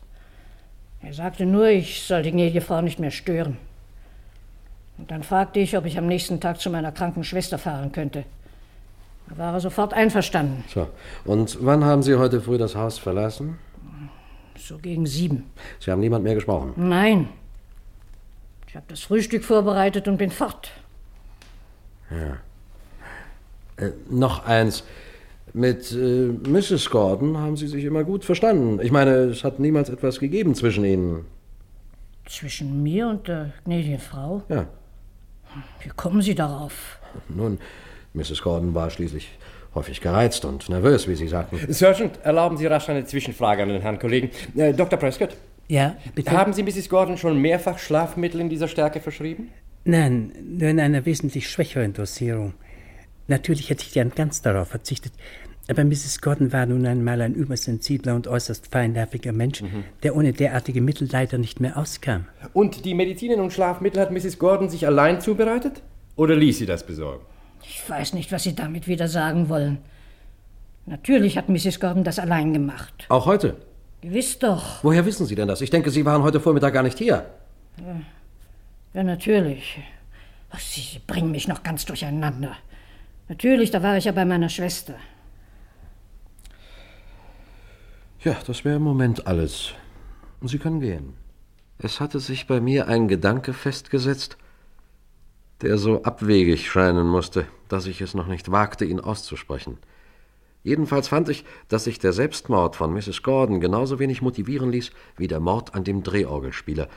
[1.06, 3.58] Er sagte nur, ich soll die gnädige Frau nicht mehr stören.
[4.98, 8.24] Und dann fragte ich, ob ich am nächsten Tag zu meiner kranken Schwester fahren könnte.
[9.30, 10.64] Da war er sofort einverstanden.
[10.68, 10.88] So.
[11.24, 13.60] Und wann haben Sie heute früh das Haus verlassen?
[14.58, 15.52] So gegen sieben.
[15.80, 16.74] Sie haben niemand mehr gesprochen.
[16.76, 17.30] Nein.
[18.68, 20.72] Ich habe das Frühstück vorbereitet und bin fort.
[22.10, 22.38] Ja.
[23.86, 24.84] Äh, noch eins.
[25.56, 26.90] Mit äh, Mrs.
[26.90, 28.82] Gordon haben Sie sich immer gut verstanden.
[28.84, 31.24] Ich meine, es hat niemals etwas gegeben zwischen Ihnen.
[32.26, 34.44] Zwischen mir und der gnädigen Frau?
[34.50, 34.68] Ja.
[35.82, 37.00] Wie kommen Sie darauf?
[37.30, 37.58] Nun,
[38.14, 38.42] Mrs.
[38.42, 39.30] Gordon war schließlich
[39.74, 41.58] häufig gereizt und nervös, wie Sie sagten.
[41.72, 44.32] Sergeant, erlauben Sie rasch eine Zwischenfrage an den Herrn Kollegen.
[44.58, 45.00] Äh, Dr.
[45.00, 45.38] Prescott?
[45.70, 46.32] Ja, bitte?
[46.32, 46.90] Haben Sie Mrs.
[46.90, 49.52] Gordon schon mehrfach Schlafmittel in dieser Stärke verschrieben?
[49.86, 52.56] Nein, nur in einer wesentlich schwächeren Dosierung.
[53.28, 55.14] Natürlich hätte ich gern ganz darauf verzichtet,
[55.68, 56.22] aber Mrs.
[56.22, 59.64] Gordon war nun einmal ein übersensibler und äußerst feinnerviger Mensch,
[60.04, 62.26] der ohne derartige Mittel leider nicht mehr auskam.
[62.54, 64.38] Und die Medizinen und Schlafmittel hat Mrs.
[64.38, 65.82] Gordon sich allein zubereitet?
[66.16, 67.26] Oder ließ sie das besorgen?
[67.64, 69.80] Ich weiß nicht, was Sie damit wieder sagen wollen.
[70.86, 71.80] Natürlich hat Mrs.
[71.80, 73.08] Gordon das allein gemacht.
[73.10, 73.58] Auch heute?
[74.02, 74.84] Gewiss doch.
[74.84, 75.62] Woher wissen Sie denn das?
[75.62, 77.26] Ich denke, Sie waren heute Vormittag gar nicht hier.
[77.80, 78.02] Ja,
[78.94, 79.80] ja natürlich.
[80.52, 82.56] Ach, Sie, Sie bringen mich noch ganz durcheinander.
[83.28, 84.96] Natürlich, da war ich ja bei meiner Schwester.
[88.24, 89.74] Ja, das wäre im Moment alles.
[90.42, 91.14] Sie können gehen.
[91.78, 94.38] Es hatte sich bei mir ein Gedanke festgesetzt,
[95.62, 99.78] der so abwegig scheinen musste, dass ich es noch nicht wagte, ihn auszusprechen.
[100.64, 103.24] Jedenfalls fand ich, dass sich der Selbstmord von Mrs.
[103.24, 106.88] Gordon genauso wenig motivieren ließ wie der Mord an dem Drehorgelspieler,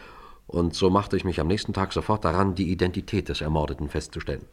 [0.47, 4.47] und so machte ich mich am nächsten Tag sofort daran, die Identität des Ermordeten festzustellen.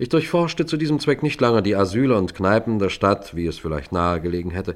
[0.00, 3.58] Ich durchforschte zu diesem Zweck nicht lange die Asyle und Kneipen der Stadt, wie es
[3.58, 4.74] vielleicht nahe gelegen hätte,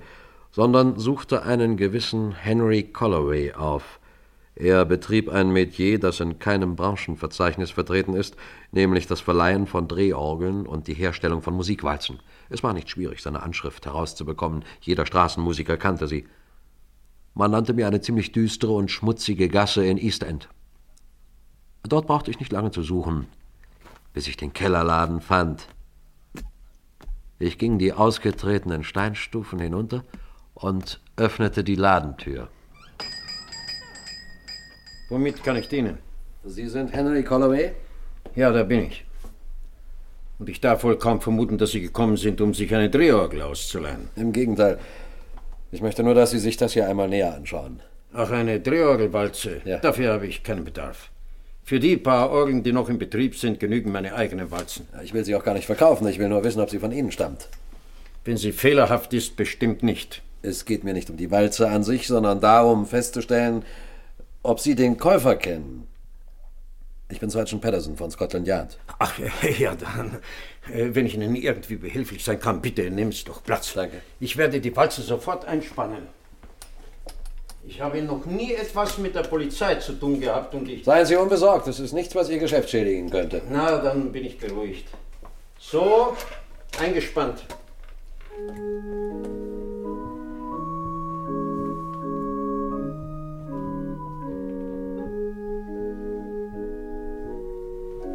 [0.51, 4.01] sondern suchte einen gewissen Henry Colloway auf.
[4.55, 8.37] Er betrieb ein Metier, das in keinem Branchenverzeichnis vertreten ist,
[8.71, 12.21] nämlich das Verleihen von Drehorgeln und die Herstellung von Musikwalzen.
[12.51, 14.63] Es war nicht schwierig, seine Anschrift herauszubekommen.
[14.83, 16.27] Jeder Straßenmusiker kannte sie.
[17.33, 20.51] Man nannte mir eine ziemlich düstere und schmutzige Gasse in East End.
[21.83, 23.27] Dort brauchte ich nicht lange zu suchen,
[24.15, 25.69] bis ich den Kellerladen fand.
[27.39, 30.05] Ich ging die ausgetretenen Steinstufen hinunter
[30.55, 32.49] und öffnete die Ladentür.
[35.11, 35.99] Womit kann ich dienen?
[36.45, 37.73] Sie sind Henry Colloway?
[38.35, 39.05] Ja, da bin ich.
[40.39, 44.09] Und ich darf wohl kaum vermuten, dass Sie gekommen sind, um sich eine Drehorgel auszuleihen.
[44.17, 44.79] Im Gegenteil.
[45.71, 47.81] Ich möchte nur, dass Sie sich das hier einmal näher anschauen.
[48.13, 49.63] Ach, eine Drehorgelwalze.
[49.65, 49.79] Ja.
[49.79, 51.11] Dafür habe ich keinen Bedarf.
[51.67, 54.87] Für die paar Orgeln, die noch in Betrieb sind, genügen meine eigenen Walzen.
[55.03, 56.07] Ich will sie auch gar nicht verkaufen.
[56.09, 57.49] Ich will nur wissen, ob sie von Ihnen stammt.
[58.25, 60.23] Wenn sie fehlerhaft ist, bestimmt nicht.
[60.43, 63.65] Es geht mir nicht um die Walze an sich, sondern darum festzustellen,
[64.43, 65.87] ob Sie den Käufer kennen.
[67.09, 68.79] Ich bin Sergeant Patterson von Scotland Yard.
[68.99, 69.19] Ach,
[69.59, 70.19] ja, dann.
[70.71, 73.73] Äh, Wenn ich Ihnen irgendwie behilflich sein kann, bitte nehmen Sie doch Platz.
[73.73, 74.03] Danke.
[74.21, 76.09] Ich werde die Walze sofort einspannen.
[77.67, 80.85] Ich habe noch nie etwas mit der Polizei zu tun gehabt und ich.
[80.85, 83.41] Seien Sie unbesorgt, es ist nichts, was Ihr Geschäft schädigen könnte.
[83.51, 84.87] Na, dann bin ich beruhigt.
[85.59, 86.15] So,
[86.79, 87.43] eingespannt.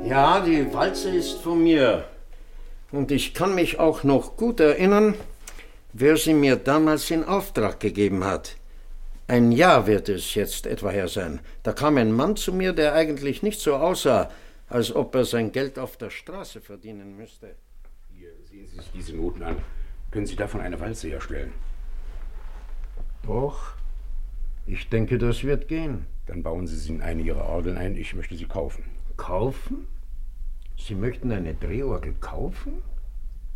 [0.08, 2.06] Ja, die Walze ist von mir.
[2.92, 5.16] Und ich kann mich auch noch gut erinnern,
[5.94, 8.59] wer sie mir damals in Auftrag gegeben hat.
[9.30, 11.40] Ein Jahr wird es jetzt etwa her sein.
[11.62, 14.32] Da kam ein Mann zu mir, der eigentlich nicht so aussah,
[14.68, 17.54] als ob er sein Geld auf der Straße verdienen müsste.
[18.12, 19.58] Hier, sehen Sie sich diese Noten an.
[20.10, 21.54] Können Sie davon eine Walze herstellen?
[23.22, 23.74] Doch,
[24.66, 26.08] ich denke, das wird gehen.
[26.26, 27.98] Dann bauen Sie sie in eine Ihrer Orgeln ein.
[27.98, 28.84] Ich möchte sie kaufen.
[29.16, 29.88] Kaufen?
[30.76, 32.82] Sie möchten eine Drehorgel kaufen?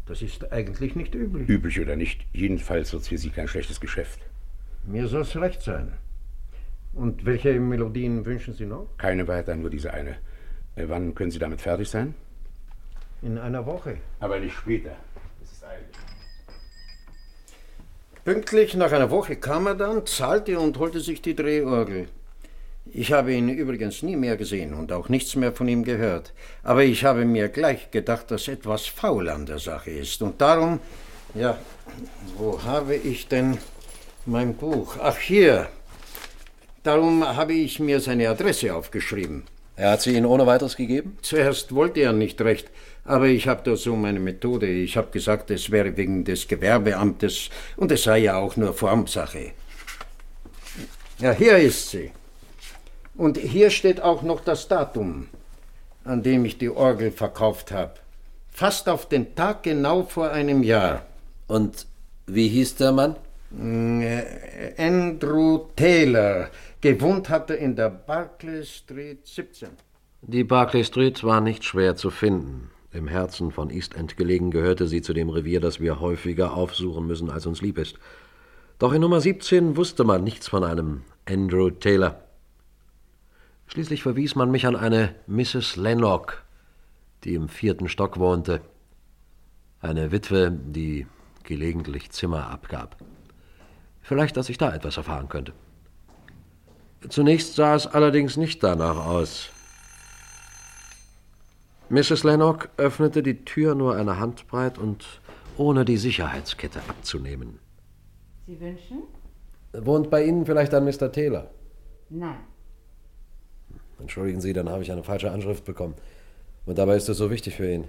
[0.05, 1.49] Das ist eigentlich nicht üblich.
[1.49, 4.19] Üblich oder nicht, jedenfalls wird es für Sie kein schlechtes Geschäft.
[4.85, 5.93] Mir soll es recht sein.
[6.93, 8.87] Und welche Melodien wünschen Sie noch?
[8.97, 10.17] Keine weiter, nur diese eine.
[10.75, 12.13] Äh, wann können Sie damit fertig sein?
[13.21, 13.97] In einer Woche.
[14.19, 14.95] Aber nicht später.
[15.41, 15.85] Es ist eilig.
[18.25, 22.07] Pünktlich nach einer Woche kam er dann, zahlte und holte sich die Drehorgel.
[22.85, 26.33] Ich habe ihn übrigens nie mehr gesehen und auch nichts mehr von ihm gehört.
[26.63, 30.21] Aber ich habe mir gleich gedacht, dass etwas faul an der Sache ist.
[30.21, 30.79] Und darum,
[31.33, 31.57] ja,
[32.37, 33.57] wo habe ich denn
[34.25, 34.97] mein Buch?
[35.01, 35.67] Ach, hier.
[36.83, 39.43] Darum habe ich mir seine Adresse aufgeschrieben.
[39.75, 41.17] Er hat sie Ihnen ohne weiteres gegeben?
[41.21, 42.69] Zuerst wollte er nicht recht,
[43.05, 44.67] aber ich habe da so meine Methode.
[44.67, 49.51] Ich habe gesagt, es wäre wegen des Gewerbeamtes und es sei ja auch nur Formsache.
[51.19, 52.11] Ja, hier ist sie.
[53.15, 55.27] Und hier steht auch noch das Datum,
[56.03, 57.93] an dem ich die Orgel verkauft habe.
[58.51, 61.05] Fast auf den Tag genau vor einem Jahr.
[61.47, 61.87] Und
[62.27, 63.15] wie hieß der Mann?
[63.59, 66.49] Äh, Andrew Taylor.
[66.81, 69.69] Gewohnt hatte in der Barclay Street 17.
[70.21, 72.69] Die Barclay Street war nicht schwer zu finden.
[72.91, 77.07] Im Herzen von East End gelegen gehörte sie zu dem Revier, das wir häufiger aufsuchen
[77.07, 77.97] müssen, als uns lieb ist.
[78.79, 82.23] Doch in Nummer 17 wusste man nichts von einem Andrew Taylor.
[83.67, 85.75] Schließlich verwies man mich an eine Mrs.
[85.75, 86.35] Lennox,
[87.23, 88.61] die im vierten Stock wohnte.
[89.79, 91.07] Eine Witwe, die
[91.43, 92.97] gelegentlich Zimmer abgab.
[94.03, 95.53] Vielleicht, dass ich da etwas erfahren könnte.
[97.09, 99.49] Zunächst sah es allerdings nicht danach aus.
[101.89, 102.23] Mrs.
[102.23, 105.05] Lennox öffnete die Tür nur eine Handbreit und
[105.57, 107.59] ohne die Sicherheitskette abzunehmen.
[108.45, 109.03] Sie wünschen?
[109.73, 111.11] Wohnt bei Ihnen vielleicht ein Mr.
[111.11, 111.49] Taylor?
[112.09, 112.37] Nein.
[113.99, 115.95] Entschuldigen Sie, dann habe ich eine falsche Anschrift bekommen.
[116.65, 117.87] Und dabei ist es so wichtig für ihn.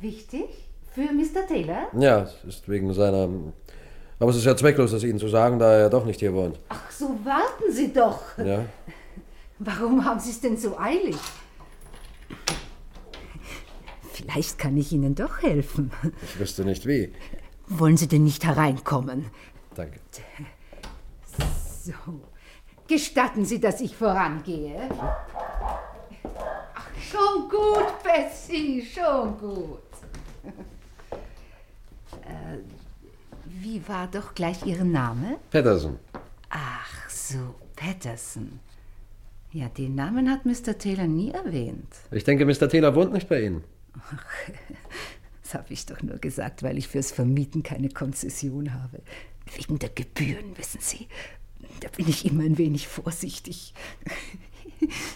[0.00, 0.44] Wichtig?
[0.92, 1.46] Für Mr.
[1.46, 1.88] Taylor?
[1.98, 3.28] Ja, es ist wegen seiner.
[4.18, 6.32] Aber es ist ja zwecklos, das Ihnen zu sagen, da er ja doch nicht hier
[6.32, 6.58] wohnt.
[6.68, 8.20] Ach, so warten Sie doch.
[8.38, 8.64] Ja?
[9.58, 11.16] Warum haben Sie es denn so eilig?
[14.12, 15.90] Vielleicht kann ich Ihnen doch helfen.
[16.22, 17.12] Ich wüsste nicht wie.
[17.66, 19.26] Wollen Sie denn nicht hereinkommen?
[19.74, 19.98] Danke.
[21.84, 21.92] So.
[22.86, 24.88] Gestatten Sie, dass ich vorangehe?
[26.74, 29.80] Ach, schon gut, Bessie, schon gut.
[32.22, 32.58] äh,
[33.62, 35.38] wie war doch gleich Ihr Name?
[35.50, 35.98] Patterson.
[36.50, 38.60] Ach so, Patterson.
[39.52, 40.76] Ja, den Namen hat Mr.
[40.78, 41.88] Taylor nie erwähnt.
[42.10, 42.68] Ich denke, Mr.
[42.68, 43.62] Taylor wohnt nicht bei Ihnen.
[43.98, 44.24] Ach,
[45.42, 49.02] das habe ich doch nur gesagt, weil ich fürs Vermieten keine Konzession habe.
[49.56, 51.06] Wegen der Gebühren, wissen Sie.
[51.80, 53.74] Da bin ich immer ein wenig vorsichtig.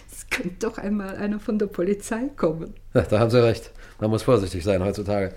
[0.09, 2.73] Es könnte doch einmal einer von der Polizei kommen.
[2.93, 3.71] Ja, da haben Sie recht.
[3.99, 5.35] Man muss vorsichtig sein heutzutage.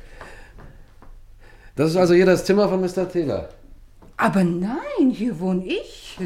[1.80, 3.10] Das ist also hier das Zimmer von Mr.
[3.10, 3.48] Taylor.
[4.18, 6.18] Aber nein, hier wohne ich.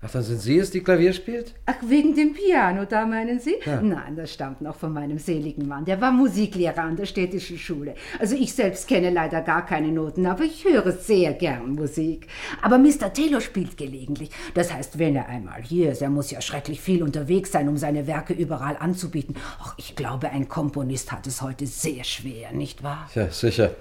[0.00, 1.54] Ach, dann sind Sie es, die Klavier spielt?
[1.66, 3.56] Ach, wegen dem Piano, da meinen Sie?
[3.66, 3.82] Ja.
[3.82, 5.84] Nein, das stammt noch von meinem seligen Mann.
[5.84, 7.94] Der war Musiklehrer an der städtischen Schule.
[8.18, 12.26] Also ich selbst kenne leider gar keine Noten, aber ich höre sehr gern Musik.
[12.62, 13.12] Aber Mr.
[13.12, 14.30] Taylor spielt gelegentlich.
[14.54, 17.76] Das heißt, wenn er einmal hier ist, er muss ja schrecklich viel unterwegs sein, um
[17.76, 19.36] seine Werke überall anzubieten.
[19.60, 23.10] Ach, ich glaube, ein Komponist hat es heute sehr schwer, nicht wahr?
[23.14, 23.72] Ja, sicher.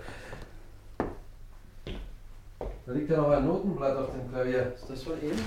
[2.88, 4.71] Da liegt ja noch ein Notenblatt auf dem Klavier.
[4.73, 5.38] Ist das von Ihnen?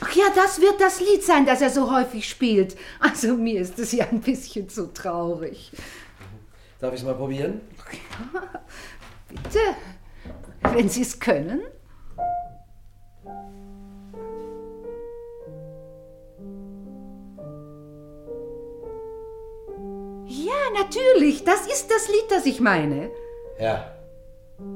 [0.00, 2.76] Ach ja, das wird das Lied sein, das er so häufig spielt.
[2.98, 5.70] Also mir ist es ja ein bisschen zu traurig.
[6.80, 7.60] Darf ich es mal probieren?
[9.28, 9.60] Bitte,
[10.74, 11.62] wenn Sie es können.
[20.26, 23.12] Ja, natürlich, das ist das Lied, das ich meine.
[23.60, 23.92] Ja,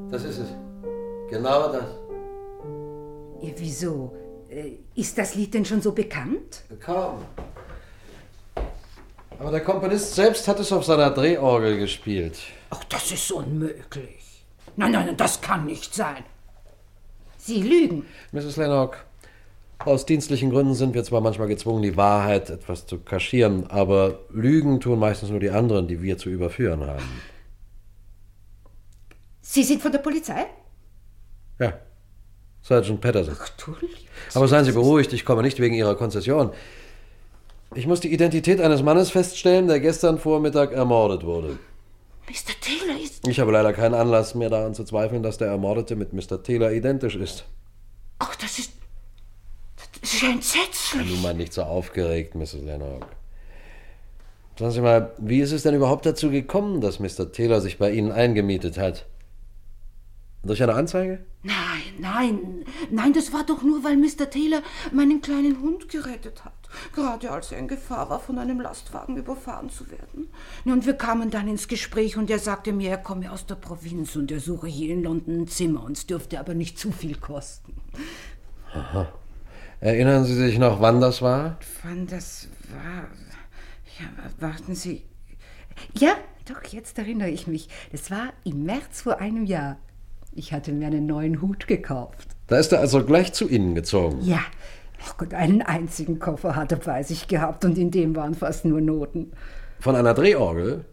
[0.09, 0.49] das ist es.
[1.29, 2.02] Genau das.
[3.43, 4.17] Ja, wieso?
[4.49, 6.63] Äh, Ist das Lied denn schon so bekannt?
[6.81, 7.25] Kaum.
[9.39, 12.39] Aber der Komponist selbst hat es auf seiner Drehorgel gespielt.
[12.71, 14.45] Ach, das ist unmöglich.
[14.77, 16.25] Nein, nein, nein, das kann nicht sein.
[17.37, 18.07] Sie lügen.
[18.31, 18.57] Mrs.
[18.57, 18.99] Lennox,
[19.81, 24.79] aus dienstlichen Gründen sind wir zwar manchmal gezwungen, die Wahrheit etwas zu kaschieren, aber Lügen
[24.81, 27.21] tun meistens nur die anderen, die wir zu überführen haben.
[29.41, 30.47] Sie sind von der Polizei?
[31.59, 31.73] Ja,
[32.63, 33.37] Sergeant Patterson.
[33.65, 33.75] Du
[34.35, 36.53] Aber seien Sie beruhigt, ich komme nicht wegen Ihrer Konzession.
[37.75, 41.59] Ich muss die Identität eines Mannes feststellen, der gestern Vormittag ermordet wurde.
[42.29, 42.53] Mr.
[42.61, 43.27] Taylor ist.
[43.27, 46.43] Ich habe leider keinen Anlass mehr daran zu zweifeln, dass der Ermordete mit Mr.
[46.43, 47.45] Taylor identisch ist.
[48.19, 48.73] Ach, das ist.
[50.01, 51.11] Das ist ja entsetzlich.
[51.11, 52.63] Nun mal nicht so aufgeregt, Mrs.
[52.65, 53.07] Lennox.
[54.59, 57.33] Sagen Sie mal, wie ist es denn überhaupt dazu gekommen, dass Mr.
[57.33, 59.07] Taylor sich bei Ihnen eingemietet hat?
[60.45, 61.25] Durch eine Anzeige?
[61.45, 61.55] Nein,
[61.99, 64.29] nein, nein, das war doch nur, weil Mr.
[64.29, 66.53] Taylor meinen kleinen Hund gerettet hat.
[66.95, 70.29] Gerade als er in Gefahr war, von einem Lastwagen überfahren zu werden.
[70.65, 74.17] Und wir kamen dann ins Gespräch und er sagte mir, er komme aus der Provinz
[74.17, 77.17] und er suche hier in London ein Zimmer und es dürfte aber nicht zu viel
[77.17, 77.75] kosten.
[78.73, 79.13] Aha.
[79.81, 81.59] Erinnern Sie sich noch, wann das war?
[81.85, 83.09] Wann das war?
[83.99, 85.03] Ja, warten Sie.
[85.95, 86.17] Ja,
[86.49, 87.69] doch, jetzt erinnere ich mich.
[87.93, 89.79] Das war im März vor einem Jahr.
[90.35, 92.29] Ich hatte mir einen neuen Hut gekauft.
[92.47, 94.21] Da ist er also gleich zu Ihnen gezogen.
[94.23, 94.41] Ja.
[95.05, 98.65] Ach Gott, einen einzigen Koffer hat er bei sich gehabt und in dem waren fast
[98.65, 99.33] nur Noten.
[99.81, 100.85] Von einer Drehorgel?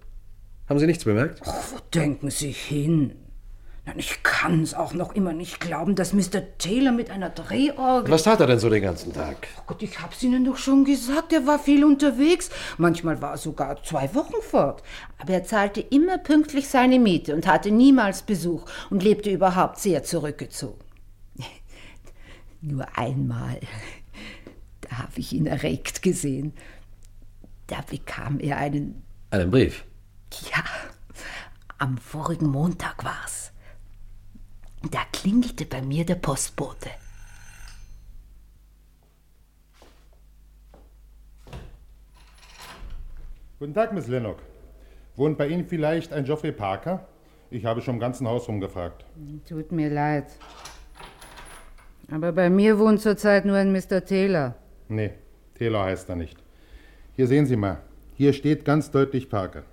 [0.68, 1.42] Haben Sie nichts bemerkt?
[1.46, 3.14] Oh, wo denken Sie hin?
[3.98, 6.58] Ich kann es auch noch immer nicht glauben, dass Mr.
[6.58, 8.12] Taylor mit einer Drehorgel.
[8.12, 9.48] Was tat er denn so den ganzen Tag?
[9.58, 12.50] Oh Gott, ich hab's Ihnen doch schon gesagt, er war viel unterwegs.
[12.78, 14.84] Manchmal war er sogar zwei Wochen fort.
[15.18, 20.04] Aber er zahlte immer pünktlich seine Miete und hatte niemals Besuch und lebte überhaupt sehr
[20.04, 20.80] zurückgezogen.
[22.62, 23.60] Nur einmal,
[24.82, 26.54] da habe ich ihn erregt gesehen.
[27.68, 29.04] Da bekam er einen.
[29.32, 29.84] Einen Brief?
[30.52, 30.64] Ja,
[31.78, 33.49] am vorigen Montag war's.
[34.84, 36.90] Da klingelte bei mir der Postbote.
[43.60, 44.42] Guten Tag, Miss Lennox.
[45.18, 47.06] Wohnt bei Ihnen vielleicht ein Geoffrey Parker?
[47.52, 49.04] Ich habe schon im ganzen Haus rumgefragt.
[49.48, 50.28] Tut mir leid.
[52.10, 54.06] Aber bei mir wohnt zurzeit nur ein Mr.
[54.06, 54.56] Taylor.
[54.88, 55.12] Nee,
[55.56, 56.38] Taylor heißt er nicht.
[57.18, 57.82] Hier sehen Sie mal.
[58.16, 59.64] Hier steht ganz deutlich Parker.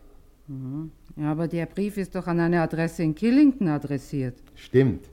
[0.48, 0.90] Mhm.
[1.16, 4.36] Ja, aber der Brief ist doch an eine Adresse in Killington adressiert.
[4.54, 5.08] Stimmt.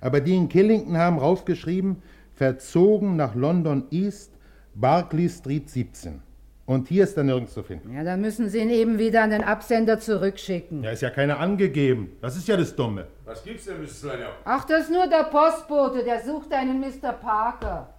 [0.00, 2.02] Aber die in Killington haben raufgeschrieben,
[2.34, 4.32] verzogen nach London East,
[4.74, 6.20] Barclay Street 17.
[6.66, 7.94] Und hier ist er nirgends zu finden.
[7.94, 10.82] Ja, dann müssen Sie ihn eben wieder an den Absender zurückschicken.
[10.82, 12.12] Ja, ist ja keiner angegeben.
[12.20, 13.06] Das ist ja das Dumme.
[13.24, 14.02] Was gibt's denn, Mrs.
[14.02, 14.32] Lennox?
[14.44, 17.12] Ach, das ist nur der Postbote, der sucht einen Mr.
[17.12, 17.94] Parker.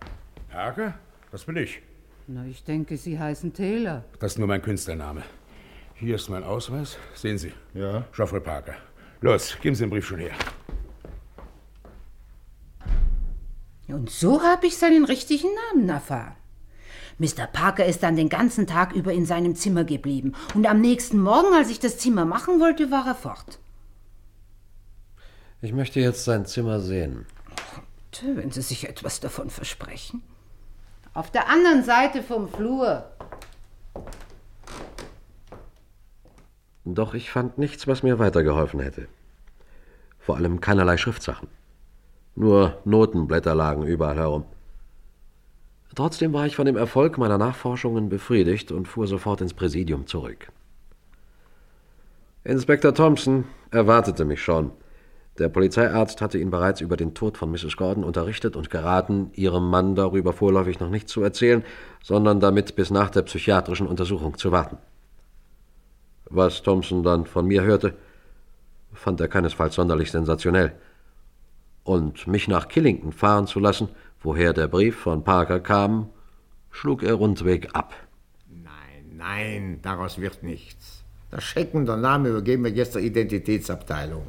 [0.50, 0.94] Parker?
[1.32, 1.82] Das bin ich.
[2.28, 4.04] Na, ich denke, Sie heißen Taylor.
[4.20, 5.24] Das ist nur mein Künstlername.
[6.00, 6.98] Hier ist mein Ausweis.
[7.16, 7.54] Sehen Sie.
[7.74, 8.06] Ja.
[8.16, 8.76] Geoffrey Parker.
[9.22, 10.36] Los, geben Sie den Brief schon her.
[13.88, 16.36] Und so habe ich seinen richtigen Namen erfahren.
[17.18, 17.48] Mr.
[17.52, 20.36] Parker ist dann den ganzen Tag über in seinem Zimmer geblieben.
[20.54, 23.58] Und am nächsten Morgen, als ich das Zimmer machen wollte, war er fort.
[25.64, 27.26] Ich möchte jetzt sein Zimmer sehen.
[28.22, 30.22] Wenn Sie sich etwas davon versprechen.
[31.16, 33.10] Auf der anderen Seite vom Flur.
[36.94, 39.08] Doch ich fand nichts, was mir weitergeholfen hätte.
[40.20, 41.50] Vor allem keinerlei Schriftsachen.
[42.36, 44.46] Nur Notenblätter lagen überall herum.
[45.96, 50.48] Trotzdem war ich von dem Erfolg meiner Nachforschungen befriedigt und fuhr sofort ins Präsidium zurück.
[52.44, 54.72] Inspektor Thompson erwartete mich schon.
[55.40, 57.76] Der Polizeiarzt hatte ihn bereits über den Tod von Mrs.
[57.76, 61.64] Gordon unterrichtet und geraten, ihrem Mann darüber vorläufig noch nichts zu erzählen,
[62.02, 64.78] sondern damit bis nach der psychiatrischen Untersuchung zu warten.
[66.30, 67.96] Was Thompson dann von mir hörte,
[68.94, 70.74] fand er keinesfalls sonderlich sensationell
[71.84, 73.90] und mich nach Killington fahren zu lassen,
[74.22, 76.10] woher der Brief von Parker kam,
[76.70, 77.94] schlug er rundweg ab.
[78.50, 81.04] Nein, nein, daraus wird nichts.
[81.32, 84.28] Das Schecken der Name übergeben wir jetzt der Identitätsabteilung.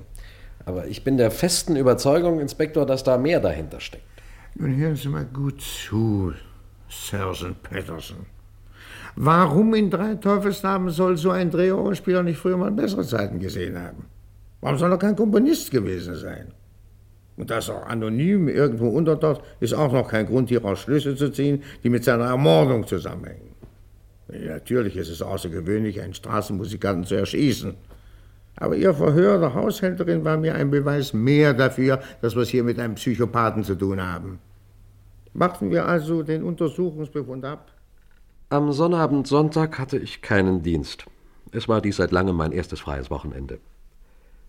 [0.65, 4.05] Aber ich bin der festen Überzeugung, Inspektor, dass da mehr dahinter steckt.
[4.55, 6.33] Nun hören Sie mal gut zu,
[6.89, 8.27] Sergeant Patterson.
[9.21, 14.05] Warum in drei Teufelsnamen soll so ein Drehorgelspieler nicht früher mal bessere Zeiten gesehen haben?
[14.61, 16.53] Warum soll er kein Komponist gewesen sein?
[17.37, 21.65] Und dass er anonym irgendwo untertaucht, ist auch noch kein Grund, hieraus Schlüsse zu ziehen,
[21.83, 23.57] die mit seiner Ermordung zusammenhängen.
[24.29, 27.75] Natürlich ist es außergewöhnlich, einen Straßenmusikanten zu erschießen.
[28.55, 32.63] Aber Ihr Verhör der Haushälterin war mir ein Beweis mehr dafür, dass wir es hier
[32.63, 34.39] mit einem Psychopathen zu tun haben.
[35.33, 37.73] Machten wir also den Untersuchungsbefund ab?
[38.51, 41.05] Am Sonnabend Sonntag hatte ich keinen Dienst.
[41.53, 43.59] Es war dies seit langem mein erstes freies Wochenende.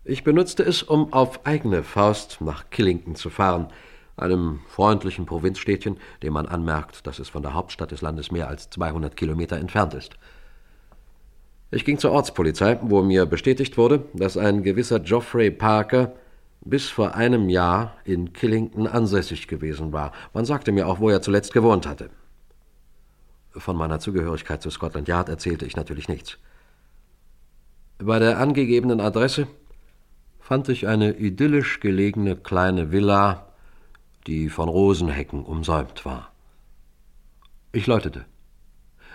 [0.05, 3.67] Ich benutzte es, um auf eigene Faust nach Killington zu fahren,
[4.15, 8.69] einem freundlichen Provinzstädtchen, dem man anmerkt, dass es von der Hauptstadt des Landes mehr als
[8.69, 10.13] 200 Kilometer entfernt ist.
[11.69, 16.13] Ich ging zur Ortspolizei, wo mir bestätigt wurde, dass ein gewisser Geoffrey Parker
[16.61, 20.13] bis vor einem Jahr in Killington ansässig gewesen war.
[20.33, 22.09] Man sagte mir auch, wo er zuletzt gewohnt hatte.
[23.51, 26.37] Von meiner Zugehörigkeit zu Scotland Yard erzählte ich natürlich nichts.
[27.97, 29.47] Bei der angegebenen Adresse
[30.39, 33.47] fand ich eine idyllisch gelegene kleine Villa,
[34.27, 36.31] die von Rosenhecken umsäumt war.
[37.71, 38.25] Ich läutete,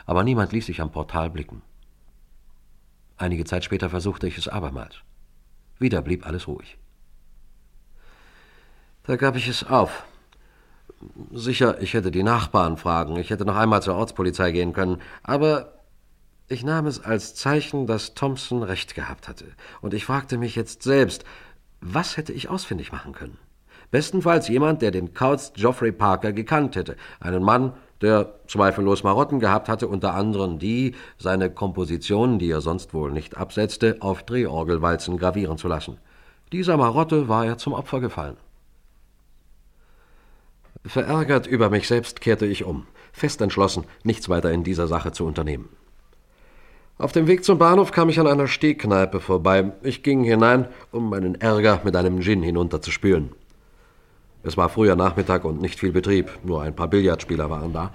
[0.06, 1.62] aber niemand ließ sich am Portal blicken.
[3.16, 4.96] Einige Zeit später versuchte ich es abermals.
[5.78, 6.78] Wieder blieb alles ruhig.
[9.04, 10.04] Da gab ich es auf.
[11.32, 15.74] Sicher, ich hätte die Nachbarn fragen, ich hätte noch einmal zur Ortspolizei gehen können, aber
[16.48, 19.46] ich nahm es als Zeichen, dass Thompson recht gehabt hatte.
[19.80, 21.24] Und ich fragte mich jetzt selbst,
[21.80, 23.38] was hätte ich ausfindig machen können?
[23.90, 26.96] Bestenfalls jemand, der den Kauz Geoffrey Parker gekannt hätte.
[27.20, 32.92] Einen Mann, der zweifellos Marotten gehabt hatte, unter anderem die, seine Kompositionen, die er sonst
[32.92, 35.98] wohl nicht absetzte, auf Drehorgelwalzen gravieren zu lassen.
[36.52, 38.36] Dieser Marotte war er zum Opfer gefallen.
[40.86, 45.24] Verärgert über mich selbst kehrte ich um, fest entschlossen, nichts weiter in dieser Sache zu
[45.24, 45.70] unternehmen.
[46.98, 49.72] Auf dem Weg zum Bahnhof kam ich an einer Stehkneipe vorbei.
[49.82, 53.32] Ich ging hinein, um meinen Ärger mit einem Gin hinunterzuspülen.
[54.42, 57.90] Es war früher Nachmittag und nicht viel Betrieb, nur ein paar Billardspieler waren da.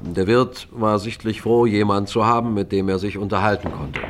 [0.00, 4.00] Der Wirt war sichtlich froh, jemand zu haben, mit dem er sich unterhalten konnte.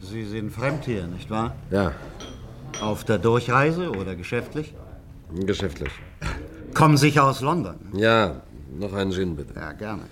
[0.00, 1.54] Sie sind fremd hier, nicht wahr?
[1.70, 1.92] Ja.
[2.82, 4.74] Auf der Durchreise oder geschäftlich?
[5.34, 5.92] Geschäftlich.
[6.74, 7.76] Kommen sicher aus London.
[7.94, 8.42] Ja,
[8.78, 9.54] noch einen Gin bitte.
[9.54, 10.02] Ja, gerne.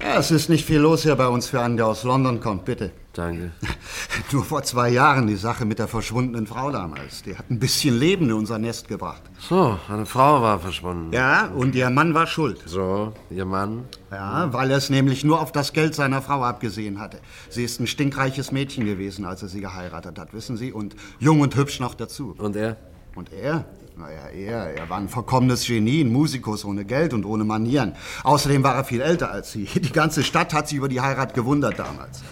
[0.00, 2.64] Ja, es ist nicht viel los hier bei uns für einen, der aus London kommt,
[2.64, 2.90] bitte.
[3.12, 3.52] Danke.
[4.32, 7.22] Nur vor zwei Jahren die Sache mit der verschwundenen Frau damals.
[7.22, 9.22] Die hat ein bisschen Leben in unser Nest gebracht.
[9.38, 11.12] So, eine Frau war verschwunden.
[11.12, 12.62] Ja, und ihr Mann war schuld.
[12.64, 13.84] So, ihr Mann?
[14.10, 17.18] Ja, weil er es nämlich nur auf das Geld seiner Frau abgesehen hatte.
[17.50, 20.72] Sie ist ein stinkreiches Mädchen gewesen, als er sie geheiratet hat, wissen Sie?
[20.72, 22.34] Und jung und hübsch noch dazu.
[22.38, 22.78] Und er?
[23.14, 23.64] Und er?
[23.96, 27.94] Naja, er, er war ein verkommenes Genie, ein Musikus ohne Geld und ohne Manieren.
[28.24, 29.64] Außerdem war er viel älter als sie.
[29.64, 32.22] Die ganze Stadt hat sich über die Heirat gewundert damals.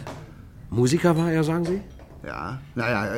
[0.70, 1.80] Musiker war er, sagen Sie?
[2.26, 3.16] Ja, naja,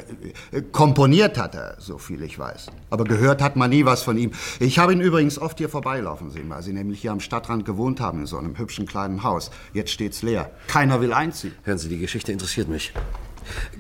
[0.53, 2.69] äh, komponiert hat er, so viel ich weiß.
[2.91, 4.31] Aber gehört hat man nie was von ihm.
[4.61, 8.01] Ich habe ihn übrigens oft hier vorbeilaufen sehen, weil Sie nämlich hier am Stadtrand gewohnt
[8.01, 9.51] haben, in so einem hübschen kleinen Haus.
[9.73, 10.53] Jetzt steht's leer.
[10.69, 11.53] Keiner will einziehen.
[11.65, 12.93] Hören Sie, die Geschichte interessiert mich.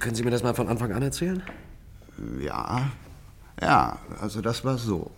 [0.01, 1.43] Können Sie mir das mal von Anfang an erzählen?
[2.41, 2.91] Ja,
[3.62, 5.10] ja, also das war so.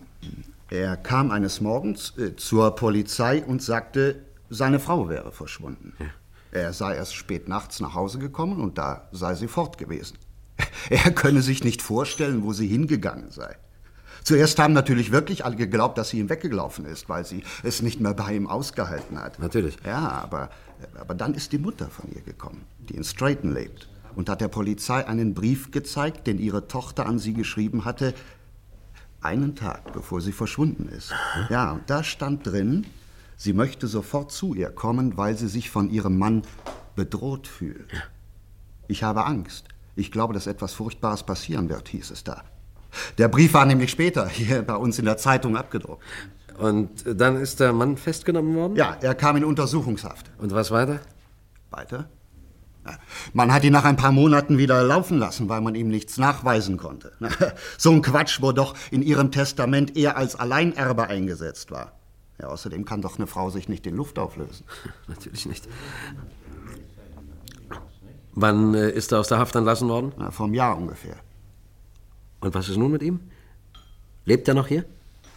[0.69, 5.93] Er kam eines Morgens äh, zur Polizei und sagte, seine Frau wäre verschwunden.
[5.99, 6.05] Ja.
[6.51, 10.17] Er sei erst spät nachts nach Hause gekommen und da sei sie fort gewesen.
[10.89, 13.55] Er könne sich nicht vorstellen, wo sie hingegangen sei.
[14.23, 17.99] Zuerst haben natürlich wirklich alle geglaubt, dass sie ihm weggelaufen ist, weil sie es nicht
[17.99, 19.37] mehr bei ihm ausgehalten hat.
[19.39, 19.77] Natürlich.
[19.85, 20.49] Ja, aber,
[20.97, 24.47] aber dann ist die Mutter von ihr gekommen, die in Strayton lebt, und hat der
[24.47, 28.13] Polizei einen Brief gezeigt, den ihre Tochter an sie geschrieben hatte,
[29.21, 31.13] einen Tag bevor sie verschwunden ist.
[31.49, 32.85] Ja, und da stand drin,
[33.35, 36.43] sie möchte sofort zu ihr kommen, weil sie sich von ihrem Mann
[36.95, 37.91] bedroht fühlt.
[38.87, 39.67] Ich habe Angst.
[39.95, 42.43] Ich glaube, dass etwas Furchtbares passieren wird, hieß es da.
[43.17, 46.03] Der Brief war nämlich später hier bei uns in der Zeitung abgedruckt.
[46.57, 48.75] Und dann ist der Mann festgenommen worden?
[48.75, 50.31] Ja, er kam in Untersuchungshaft.
[50.37, 50.99] Und was weiter?
[51.69, 52.07] Weiter?
[53.33, 56.77] Man hat ihn nach ein paar Monaten wieder laufen lassen, weil man ihm nichts nachweisen
[56.77, 57.11] konnte.
[57.77, 61.93] So ein Quatsch, wo doch in ihrem Testament er als Alleinerbe eingesetzt war.
[62.39, 64.65] Ja, außerdem kann doch eine Frau sich nicht in Luft auflösen.
[65.07, 65.67] Natürlich nicht.
[68.33, 70.11] Wann äh, ist er aus der Haft entlassen worden?
[70.17, 71.15] Na, vom Jahr ungefähr.
[72.41, 73.19] Und was ist nun mit ihm?
[74.25, 74.85] Lebt er noch hier?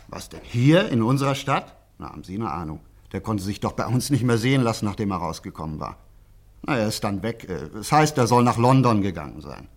[0.08, 0.40] Was denn?
[0.42, 1.76] Hier in unserer Stadt?
[1.98, 2.80] Na, haben Sie eine Ahnung.
[3.12, 5.98] Der konnte sich doch bei uns nicht mehr sehen lassen, nachdem er rausgekommen war.
[6.62, 7.48] Na, er ist dann weg.
[7.48, 9.68] Äh, Das heißt, er soll nach London gegangen sein.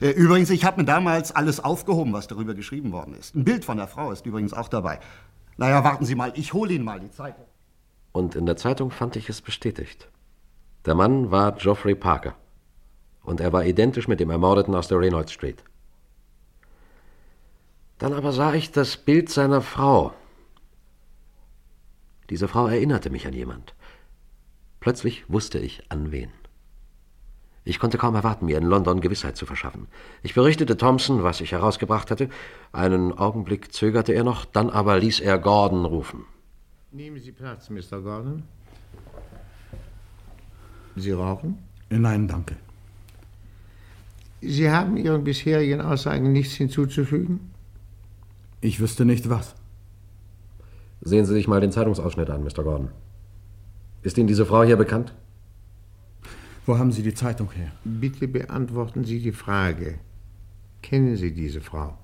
[0.00, 3.34] Äh, Übrigens, ich habe mir damals alles aufgehoben, was darüber geschrieben worden ist.
[3.34, 5.00] Ein Bild von der Frau ist übrigens auch dabei.
[5.56, 7.44] Naja, warten Sie mal, ich hole Ihnen mal die Zeitung.
[8.12, 10.08] Und in der Zeitung fand ich es bestätigt.
[10.86, 12.34] Der Mann war Geoffrey Parker.
[13.22, 15.64] Und er war identisch mit dem Ermordeten aus der Reynolds Street.
[17.98, 20.12] Dann aber sah ich das Bild seiner Frau.
[22.30, 23.74] Diese Frau erinnerte mich an jemand.
[24.84, 26.28] Plötzlich wusste ich, an wen.
[27.64, 29.86] Ich konnte kaum erwarten, mir in London Gewissheit zu verschaffen.
[30.22, 32.28] Ich berichtete Thompson, was ich herausgebracht hatte.
[32.70, 36.26] Einen Augenblick zögerte er noch, dann aber ließ er Gordon rufen.
[36.92, 38.02] Nehmen Sie Platz, Mr.
[38.02, 38.42] Gordon.
[40.96, 41.60] Sie rauchen?
[41.88, 42.54] Nein, danke.
[44.42, 47.54] Sie haben Ihren bisherigen Aussagen nichts hinzuzufügen?
[48.60, 49.54] Ich wüsste nicht was.
[51.00, 52.62] Sehen Sie sich mal den Zeitungsausschnitt an, Mr.
[52.62, 52.90] Gordon.
[54.04, 55.14] Ist Ihnen diese Frau hier bekannt?
[56.66, 57.72] Wo haben Sie die Zeitung her?
[57.84, 59.94] Bitte beantworten Sie die Frage.
[60.82, 61.96] Kennen Sie diese Frau?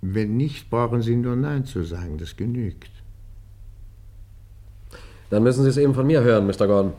[0.00, 2.90] Wenn nicht, brauchen Sie nur Nein zu sagen, das genügt.
[5.28, 6.66] Dann müssen Sie es eben von mir hören, Mr.
[6.66, 6.94] Gordon.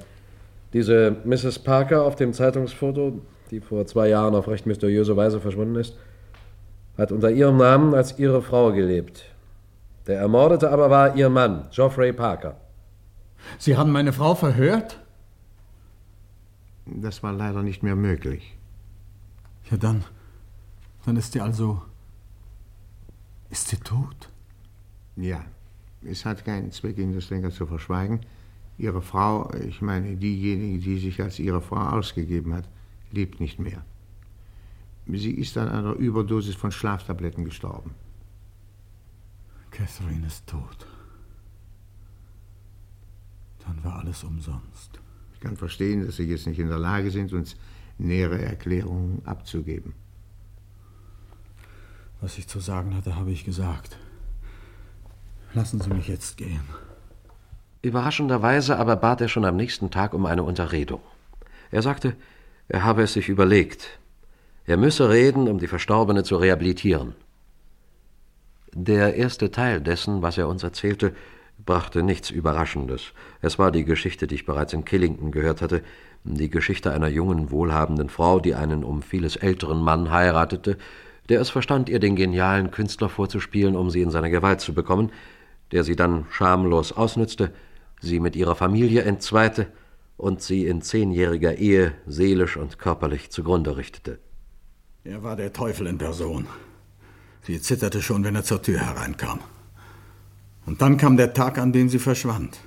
[0.71, 1.59] Diese Mrs.
[1.59, 5.97] Parker auf dem Zeitungsfoto, die vor zwei Jahren auf recht mysteriöse Weise verschwunden ist,
[6.97, 9.25] hat unter ihrem Namen als ihre Frau gelebt.
[10.05, 12.57] Der Ermordete aber war ihr Mann, Geoffrey Parker.
[13.59, 14.99] Sie haben meine Frau verhört?
[16.85, 18.57] Das war leider nicht mehr möglich.
[19.69, 20.03] Ja, dann.
[21.05, 21.81] Dann ist sie also.
[23.49, 24.29] Ist sie tot?
[25.15, 25.45] Ja,
[26.03, 28.21] es hat keinen Zweck, Ihnen das länger zu verschweigen.
[28.77, 32.67] Ihre Frau, ich meine diejenige, die sich als Ihre Frau ausgegeben hat,
[33.11, 33.85] lebt nicht mehr.
[35.05, 37.91] Sie ist an einer Überdosis von Schlaftabletten gestorben.
[39.69, 40.87] Catherine ist tot.
[43.65, 44.99] Dann war alles umsonst.
[45.33, 47.55] Ich kann verstehen, dass Sie jetzt nicht in der Lage sind, uns
[47.97, 49.93] nähere Erklärungen abzugeben.
[52.21, 53.97] Was ich zu sagen hatte, habe ich gesagt.
[55.53, 56.63] Lassen Sie mich jetzt gehen.
[57.81, 61.01] Überraschenderweise aber bat er schon am nächsten Tag um eine Unterredung.
[61.69, 62.15] Er sagte,
[62.69, 63.99] er habe es sich überlegt.
[64.65, 67.13] Er müsse reden, um die Verstorbene zu rehabilitieren.
[68.73, 71.13] Der erste Teil dessen, was er uns erzählte,
[71.65, 73.13] brachte nichts Überraschendes.
[73.41, 75.81] Es war die Geschichte, die ich bereits in Killington gehört hatte,
[76.23, 80.77] die Geschichte einer jungen, wohlhabenden Frau, die einen um vieles älteren Mann heiratete,
[81.29, 85.11] der es verstand, ihr den genialen Künstler vorzuspielen, um sie in seine Gewalt zu bekommen,
[85.71, 87.53] der sie dann schamlos ausnützte,
[88.01, 89.67] sie mit ihrer Familie entzweite
[90.17, 94.19] und sie in zehnjähriger Ehe seelisch und körperlich zugrunde richtete.
[95.03, 96.47] Er war der Teufel in Person.
[97.41, 99.39] Sie zitterte schon, wenn er zur Tür hereinkam.
[100.65, 102.59] Und dann kam der Tag, an dem sie verschwand.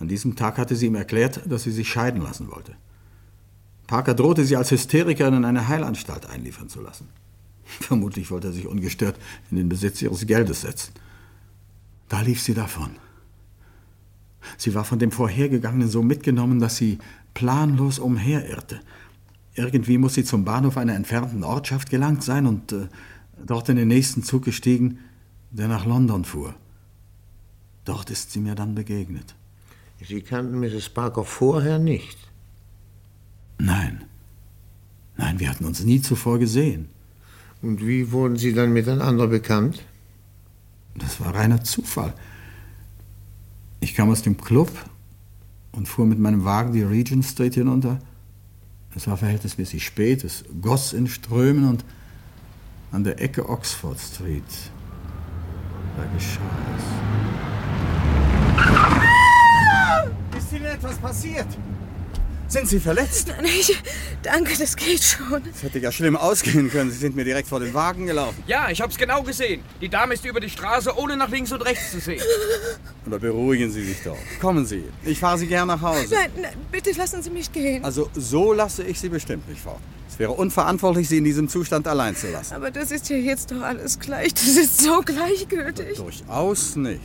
[0.00, 2.74] An diesem Tag hatte sie ihm erklärt, dass sie sich scheiden lassen wollte.
[3.86, 7.08] Parker drohte sie als Hysterikerin in eine Heilanstalt einliefern zu lassen.
[7.64, 9.16] Vermutlich wollte er sich ungestört
[9.50, 10.92] in den Besitz ihres Geldes setzen.
[12.08, 12.90] Da lief sie davon.
[14.58, 16.98] Sie war von dem Vorhergegangenen so mitgenommen, dass sie
[17.32, 18.80] planlos umherirrte.
[19.54, 22.88] Irgendwie muss sie zum Bahnhof einer entfernten Ortschaft gelangt sein und äh,
[23.44, 24.98] dort in den nächsten Zug gestiegen,
[25.54, 26.54] der nach London fuhr.
[27.84, 29.34] Dort ist sie mir dann begegnet.
[30.06, 30.88] Sie kannten Mrs.
[30.88, 32.18] Parker vorher nicht?
[33.58, 34.04] Nein.
[35.16, 36.88] Nein, wir hatten uns nie zuvor gesehen.
[37.62, 39.82] Und wie wurden Sie dann miteinander bekannt?
[40.96, 42.14] Das war reiner Zufall.
[43.80, 44.70] Ich kam aus dem Club
[45.72, 48.00] und fuhr mit meinem Wagen die Regent Street hinunter.
[48.96, 51.84] Es war verhältnismäßig spät, es goss in Strömen und
[52.92, 54.42] an der Ecke Oxford Street,
[55.96, 56.40] da geschah
[56.76, 56.84] es.
[60.38, 61.46] Ist Ihnen etwas passiert?
[62.54, 63.26] Sind Sie verletzt?
[63.26, 63.76] Nein, ich.
[64.22, 65.42] Danke, das geht schon.
[65.44, 66.88] Das hätte ja schlimm ausgehen können.
[66.92, 68.40] Sie sind mir direkt vor den Wagen gelaufen.
[68.46, 69.60] Ja, ich hab's genau gesehen.
[69.80, 72.22] Die Dame ist über die Straße, ohne nach links und rechts zu sehen.
[73.06, 74.16] Aber beruhigen Sie sich doch.
[74.40, 74.84] Kommen Sie.
[75.04, 76.14] Ich fahre Sie gern nach Hause.
[76.14, 77.84] Nein, nein, bitte lassen Sie mich gehen.
[77.84, 79.80] Also, so lasse ich Sie bestimmt nicht fort.
[80.08, 82.54] Es wäre unverantwortlich, Sie in diesem Zustand allein zu lassen.
[82.54, 84.32] Aber das ist ja jetzt doch alles gleich.
[84.32, 85.96] Das ist so gleichgültig.
[85.96, 87.02] Durchaus nicht.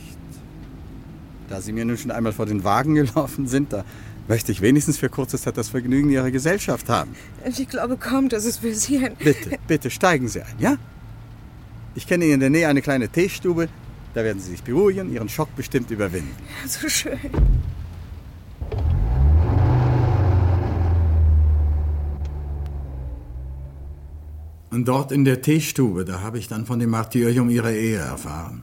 [1.48, 3.84] Da Sie mir nun schon einmal vor den Wagen gelaufen sind, da
[4.30, 7.16] möchte ich wenigstens für kurze Zeit das Vergnügen Ihrer Gesellschaft haben.
[7.44, 9.16] Ich glaube kaum, dass es für Sie ein...
[9.16, 10.76] Bitte, bitte steigen Sie ein, ja?
[11.96, 13.68] Ich kenne in der Nähe eine kleine Teestube.
[14.14, 16.30] Da werden Sie sich beruhigen, Ihren Schock bestimmt überwinden.
[16.68, 17.18] So schön.
[24.70, 28.62] Und dort in der Teestube, da habe ich dann von dem Martyrium ihrer Ehe erfahren.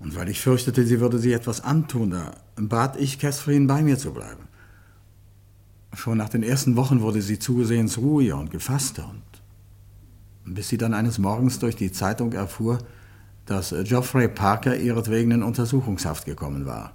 [0.00, 3.96] Und weil ich fürchtete, sie würde sich etwas antun, da bat ich Catherine, bei mir
[3.96, 4.49] zu bleiben.
[5.94, 10.94] Schon nach den ersten Wochen wurde sie zusehends ruhiger und gefasster und bis sie dann
[10.94, 12.78] eines Morgens durch die Zeitung erfuhr,
[13.46, 16.94] dass Geoffrey Parker ihretwegen in Untersuchungshaft gekommen war.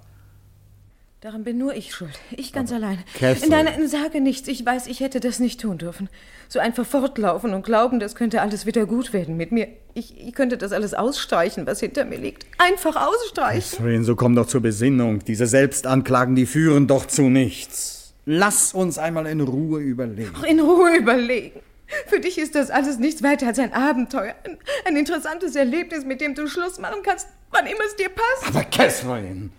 [1.20, 2.18] Daran bin nur ich schuld.
[2.30, 2.98] Ich ganz Aber allein.
[3.18, 4.48] Catherine- Nein, sage nichts.
[4.48, 6.08] Ich weiß, ich hätte das nicht tun dürfen.
[6.48, 9.68] So einfach fortlaufen und glauben, das könnte alles wieder gut werden mit mir.
[9.94, 12.46] Ich, ich könnte das alles ausstreichen, was hinter mir liegt.
[12.58, 13.78] Einfach ausstreichen.
[13.78, 15.20] Catherine, so komm doch zur Besinnung.
[15.24, 17.95] Diese Selbstanklagen, die führen doch zu nichts.
[18.26, 20.32] Lass uns einmal in Ruhe überlegen.
[20.36, 21.60] Ach, In Ruhe überlegen.
[22.08, 24.34] Für dich ist das alles nichts weiter als ein Abenteuer.
[24.44, 28.48] Ein, ein interessantes Erlebnis, mit dem du Schluss machen kannst, wann immer es dir passt.
[28.48, 29.50] Aber Catherine,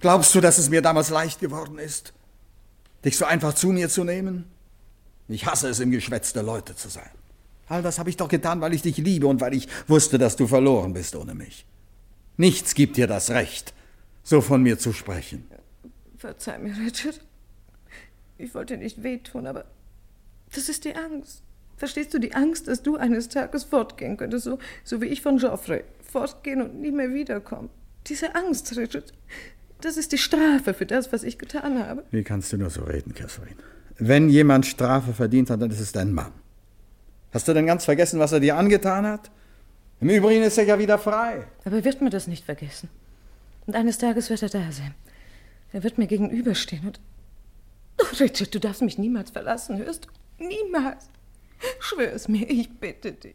[0.00, 2.14] glaubst du, dass es mir damals leicht geworden ist,
[3.04, 4.46] dich so einfach zu mir zu nehmen?
[5.28, 7.10] Ich hasse es, im Geschwätz der Leute zu sein.
[7.68, 10.36] All das habe ich doch getan, weil ich dich liebe und weil ich wusste, dass
[10.36, 11.66] du verloren bist ohne mich.
[12.38, 13.74] Nichts gibt dir das Recht,
[14.24, 15.46] so von mir zu sprechen.
[16.16, 17.20] Verzeih mir, Richard.
[18.40, 19.66] Ich wollte nicht wehtun, aber
[20.54, 21.42] das ist die Angst.
[21.76, 25.38] Verstehst du die Angst, dass du eines Tages fortgehen könntest, so, so wie ich von
[25.38, 25.84] Geoffrey?
[26.02, 27.70] Fortgehen und nie mehr wiederkommen.
[28.06, 29.12] Diese Angst, Richard,
[29.80, 32.04] das ist die Strafe für das, was ich getan habe.
[32.10, 33.56] Wie kannst du nur so reden, Catherine?
[33.98, 36.32] Wenn jemand Strafe verdient hat, dann ist es dein Mann.
[37.32, 39.30] Hast du denn ganz vergessen, was er dir angetan hat?
[40.00, 41.46] Im Übrigen ist er ja wieder frei.
[41.64, 42.88] Aber er wird mir das nicht vergessen.
[43.66, 44.94] Und eines Tages wird er da sein.
[45.72, 47.00] Er wird mir gegenüberstehen und.
[48.00, 50.44] Oh, Richard, du darfst mich niemals verlassen, hörst du?
[50.44, 51.08] Niemals.
[51.78, 53.34] Schwör es mir, ich bitte dich.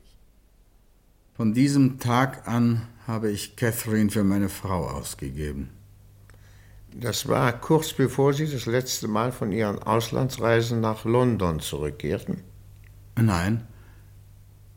[1.36, 5.70] Von diesem Tag an habe ich Catherine für meine Frau ausgegeben.
[6.94, 12.42] Das war kurz bevor Sie das letzte Mal von Ihren Auslandsreisen nach London zurückkehrten?
[13.18, 13.68] Nein.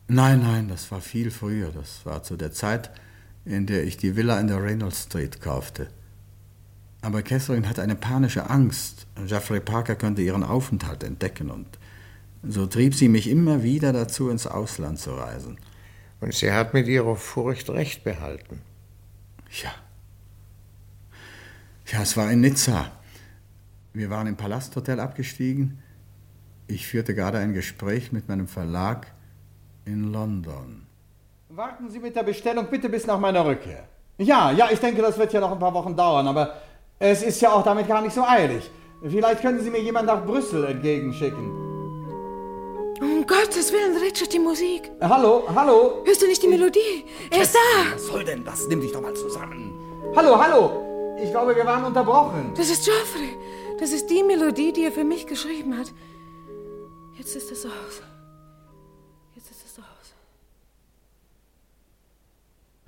[0.09, 1.71] Nein, nein, das war viel früher.
[1.71, 2.91] Das war zu der Zeit,
[3.45, 5.87] in der ich die Villa in der Reynolds Street kaufte.
[7.01, 9.07] Aber Catherine hatte eine panische Angst.
[9.25, 11.67] Jeffrey Parker könnte ihren Aufenthalt entdecken und
[12.43, 15.57] so trieb sie mich immer wieder dazu, ins Ausland zu reisen.
[16.21, 18.61] Und sie hat mit ihrer Furcht recht behalten.
[19.63, 19.71] Ja.
[21.91, 22.91] Ja, es war in Nizza.
[23.93, 25.81] Wir waren im Palasthotel abgestiegen.
[26.67, 29.07] Ich führte gerade ein Gespräch mit meinem Verlag
[29.85, 30.85] in London.
[31.49, 33.85] Warten Sie mit der Bestellung bitte bis nach meiner Rückkehr.
[34.17, 36.61] Ja, ja, ich denke, das wird ja noch ein paar Wochen dauern, aber
[36.99, 38.69] es ist ja auch damit gar nicht so eilig.
[39.01, 41.69] Vielleicht können Sie mir jemand nach Brüssel entgegenschicken.
[43.01, 44.91] Um Gottes Willen, Richard, die Musik.
[44.99, 46.03] Hallo, hallo.
[46.05, 47.05] Hörst du nicht die Melodie?
[47.31, 47.93] Er ist da.
[47.93, 48.67] Was soll denn das?
[48.67, 49.73] Nimm dich doch mal zusammen.
[50.13, 51.15] Hallo, hallo.
[51.23, 52.53] Ich glaube, wir waren unterbrochen.
[52.57, 53.37] Das ist Geoffrey.
[53.79, 55.93] Das ist die Melodie, die er für mich geschrieben hat.
[57.17, 58.01] Jetzt ist es aus.
[59.35, 60.13] Jetzt ist es aus.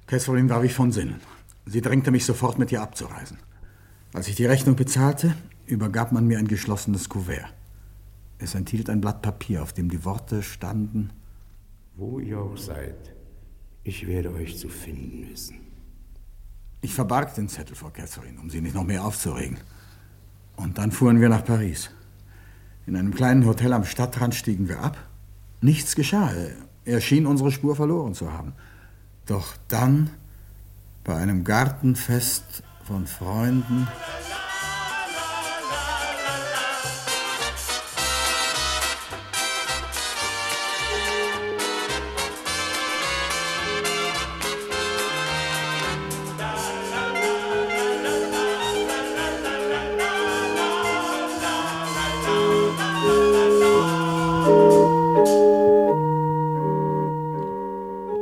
[0.07, 1.21] Catherine war wie von Sinnen.
[1.65, 3.39] Sie drängte mich sofort, mit ihr abzureisen.
[4.13, 5.35] Als ich die Rechnung bezahlte,
[5.67, 7.53] übergab man mir ein geschlossenes Kuvert.
[8.39, 11.13] Es enthielt ein Blatt Papier, auf dem die Worte standen
[11.95, 13.13] Wo ihr auch seid,
[13.83, 15.59] ich werde euch zu finden wissen.
[16.81, 19.57] Ich verbarg den Zettel vor Catherine, um sie nicht noch mehr aufzuregen.
[20.57, 21.91] Und dann fuhren wir nach Paris.
[22.85, 24.97] In einem kleinen Hotel am Stadtrand stiegen wir ab.
[25.61, 26.33] Nichts geschah.
[26.83, 28.53] Er schien unsere Spur verloren zu haben.
[29.25, 30.09] Doch dann,
[31.03, 33.87] bei einem Gartenfest von Freunden,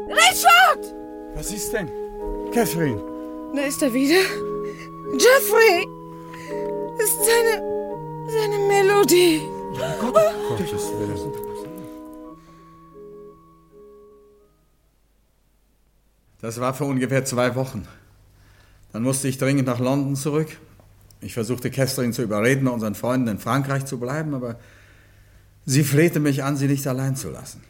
[0.09, 0.95] Richard!
[1.35, 1.89] Was ist denn?
[2.51, 3.01] Catherine!
[3.55, 4.38] Da ist er wieder.
[16.41, 17.87] Das war vor ungefähr zwei Wochen.
[18.91, 20.57] Dann musste ich dringend nach London zurück.
[21.21, 24.57] Ich versuchte Catherine zu überreden, unseren Freunden in Frankreich zu bleiben, aber
[25.65, 27.61] sie flehte mich an, sie nicht allein zu lassen.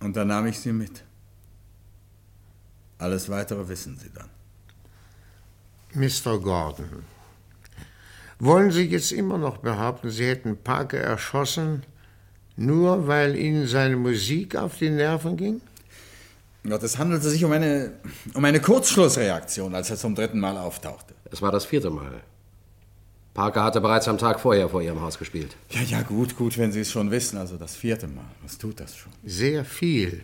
[0.00, 1.04] Und dann nahm ich sie mit.
[2.98, 4.30] Alles weitere wissen Sie dann.
[5.94, 6.38] Mr.
[6.40, 7.04] Gordon,
[8.38, 11.82] wollen Sie jetzt immer noch behaupten, Sie hätten Parker erschossen,
[12.56, 15.60] nur weil Ihnen seine Musik auf die Nerven ging?
[16.70, 17.92] Gott, es handelte sich um eine,
[18.34, 21.14] um eine Kurzschlussreaktion, als er zum dritten Mal auftauchte.
[21.30, 22.20] Es war das vierte Mal.
[23.34, 25.56] Parker hatte bereits am Tag vorher vor ihrem Haus gespielt.
[25.70, 27.36] Ja, ja, gut, gut, wenn Sie es schon wissen.
[27.36, 28.24] Also das vierte Mal.
[28.42, 29.12] Was tut das schon?
[29.24, 30.22] Sehr viel.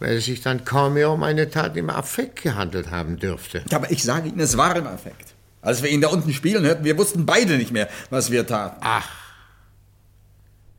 [0.00, 3.64] Weil es sich dann kaum mehr um eine Tat im Affekt gehandelt haben dürfte.
[3.70, 5.34] Ja, aber ich sage Ihnen, es war im Affekt.
[5.62, 8.76] Als wir ihn da unten spielen hörten, wir wussten beide nicht mehr, was wir taten.
[8.82, 9.08] Ach.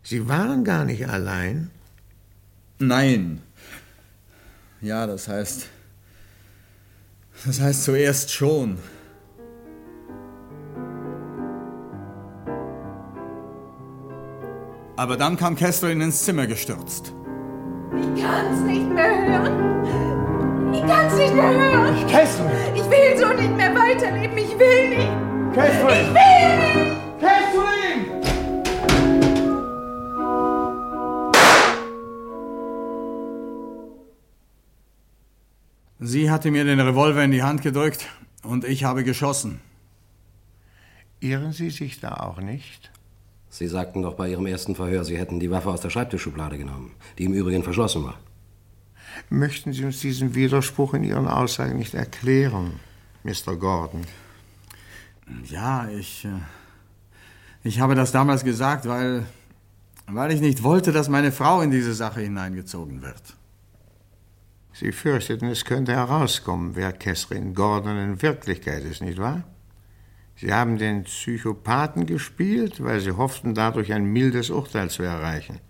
[0.03, 1.71] Sie waren gar nicht allein?
[2.77, 3.41] Nein.
[4.85, 5.65] Ja, das heißt.
[7.43, 8.77] Das heißt zuerst schon.
[14.95, 17.11] Aber dann kam Catherine ins Zimmer gestürzt.
[17.93, 20.71] Ich kann's nicht mehr hören.
[20.71, 22.07] Ich kann's nicht mehr hören.
[22.07, 22.51] Catherine!
[22.75, 24.37] Ich will so nicht mehr weiterleben.
[24.37, 25.55] Ich will nicht.
[25.55, 26.01] Catherine!
[26.01, 27.19] Ich will nicht.
[27.19, 27.64] Catherine!
[36.05, 38.05] Sie hatte mir den Revolver in die Hand gedrückt
[38.43, 39.59] und ich habe geschossen.
[41.19, 42.91] Irren Sie sich da auch nicht?
[43.49, 46.91] Sie sagten doch bei Ihrem ersten Verhör, Sie hätten die Waffe aus der Schreibtischschublade genommen,
[47.17, 48.19] die im Übrigen verschlossen war.
[49.29, 52.79] Möchten Sie uns diesen Widerspruch in Ihren Aussagen nicht erklären,
[53.23, 53.55] Mr.
[53.55, 54.01] Gordon?
[55.45, 56.25] Ja, ich.
[56.25, 56.29] äh,
[57.63, 59.25] Ich habe das damals gesagt, weil.
[60.05, 63.23] weil ich nicht wollte, dass meine Frau in diese Sache hineingezogen wird.
[64.77, 69.45] Sie fürchteten, es könnte herauskommen, wer Catherine Gordon in Wirklichkeit ist, nicht wahr?
[70.35, 75.61] Sie haben den Psychopathen gespielt, weil Sie hofften, dadurch ein mildes Urteil zu erreichen.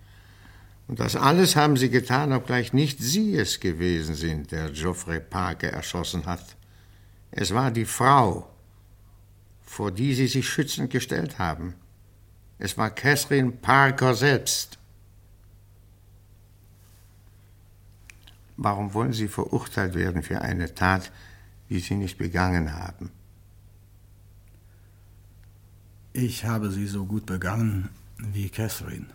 [0.88, 5.70] Und das alles haben Sie getan, obgleich nicht Sie es gewesen sind, der Geoffrey Parker
[5.70, 6.56] erschossen hat.
[7.30, 8.50] Es war die Frau,
[9.62, 11.76] vor die Sie sich schützend gestellt haben.
[12.58, 14.80] Es war Catherine Parker selbst.
[18.58, 21.12] Warum wollen Sie verurteilt werden für eine Tat,
[21.70, 23.12] die Sie nicht begangen haben?
[26.18, 29.08] Ich habe sie so gut begangen wie Catherine.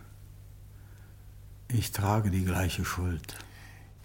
[1.69, 3.39] Ich trage die gleiche Schuld.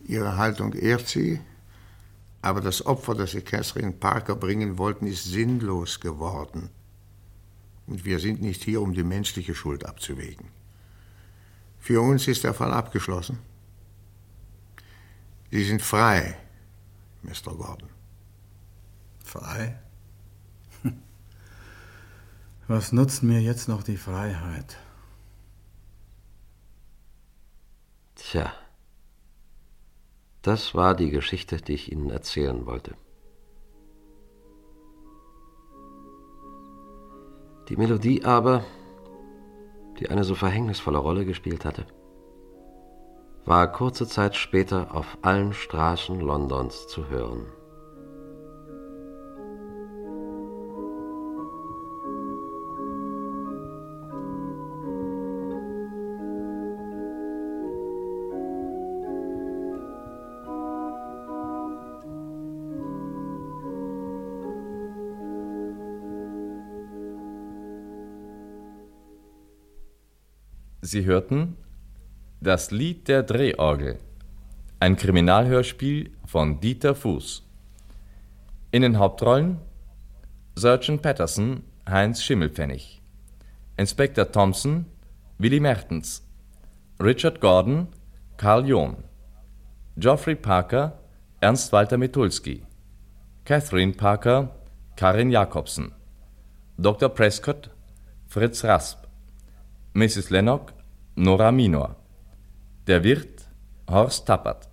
[0.08, 1.42] Ihre Haltung ehrt Sie,
[2.42, 6.70] aber das Opfer, das Sie Catherine Parker bringen wollten, ist sinnlos geworden.
[7.86, 10.48] Und wir sind nicht hier, um die menschliche Schuld abzuwägen.
[11.80, 13.40] Für uns ist der Fall abgeschlossen.
[15.52, 16.36] Sie sind frei,
[17.22, 17.56] Mr.
[17.56, 17.90] Gordon.
[19.24, 19.80] Frei?
[22.68, 24.78] Was nutzt mir jetzt noch die Freiheit?
[28.16, 28.54] Tja,
[30.42, 32.96] das war die Geschichte, die ich Ihnen erzählen wollte.
[37.70, 38.64] Die Melodie aber,
[40.00, 41.88] die eine so verhängnisvolle Rolle gespielt hatte,
[43.46, 47.46] war kurze Zeit später auf allen Straßen Londons zu hören.
[70.82, 71.58] Sie hörten
[72.46, 73.98] Das Lied der Drehorgel,
[74.80, 77.42] ein Kriminalhörspiel von Dieter Fuß.
[78.70, 79.58] In den Hauptrollen
[80.56, 83.02] Sergeant Patterson Heinz Schimmelpfennig,
[83.78, 84.86] Inspektor Thompson
[85.40, 86.24] Willy Mertens,
[87.02, 87.88] Richard Gordon
[88.38, 88.98] Karl John,
[89.98, 91.00] Geoffrey Parker
[91.42, 92.62] Ernst Walter Mitulski,
[93.44, 94.54] Catherine Parker
[94.96, 95.94] Karin Jakobsen,
[96.78, 97.10] Dr.
[97.10, 97.72] Prescott
[98.28, 99.08] Fritz Rasp,
[99.96, 100.30] Mrs.
[100.30, 100.74] Lennox
[101.16, 101.96] Nora Minor,
[102.88, 103.48] der Wirt
[103.90, 104.70] Horst Tappert.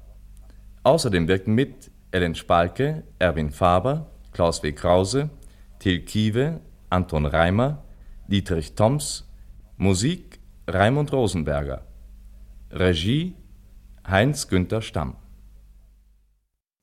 [0.82, 4.72] Außerdem wirken mit Ellen Spalke, Erwin Faber, Klaus W.
[4.72, 5.30] Krause,
[5.78, 6.60] Till Kiewe,
[6.90, 7.84] Anton Reimer,
[8.26, 9.28] Dietrich Toms,
[9.76, 11.86] Musik Raimund Rosenberger,
[12.70, 13.34] Regie
[14.06, 15.16] Heinz Günther Stamm.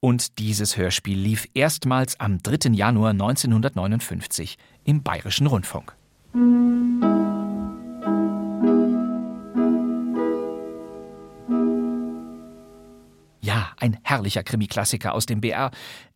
[0.01, 2.71] Und dieses Hörspiel lief erstmals am 3.
[2.71, 5.95] Januar 1959 im Bayerischen Rundfunk.
[13.79, 15.71] Ein herrlicher Krimi-Klassiker aus dem BR.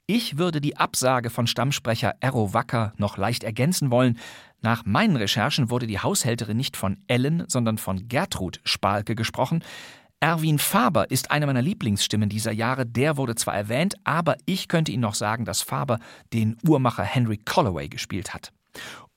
[0.06, 4.20] Ich würde die Absage von Stammsprecher Erro Wacker noch leicht ergänzen wollen.
[4.62, 9.64] Nach meinen Recherchen wurde die Haushälterin nicht von Ellen, sondern von Gertrud Spalke gesprochen.
[10.20, 12.86] Erwin Faber ist eine meiner Lieblingsstimmen dieser Jahre.
[12.86, 16.00] Der wurde zwar erwähnt, aber ich könnte Ihnen noch sagen, dass Faber
[16.32, 18.54] den Uhrmacher Henry Colloway gespielt hat.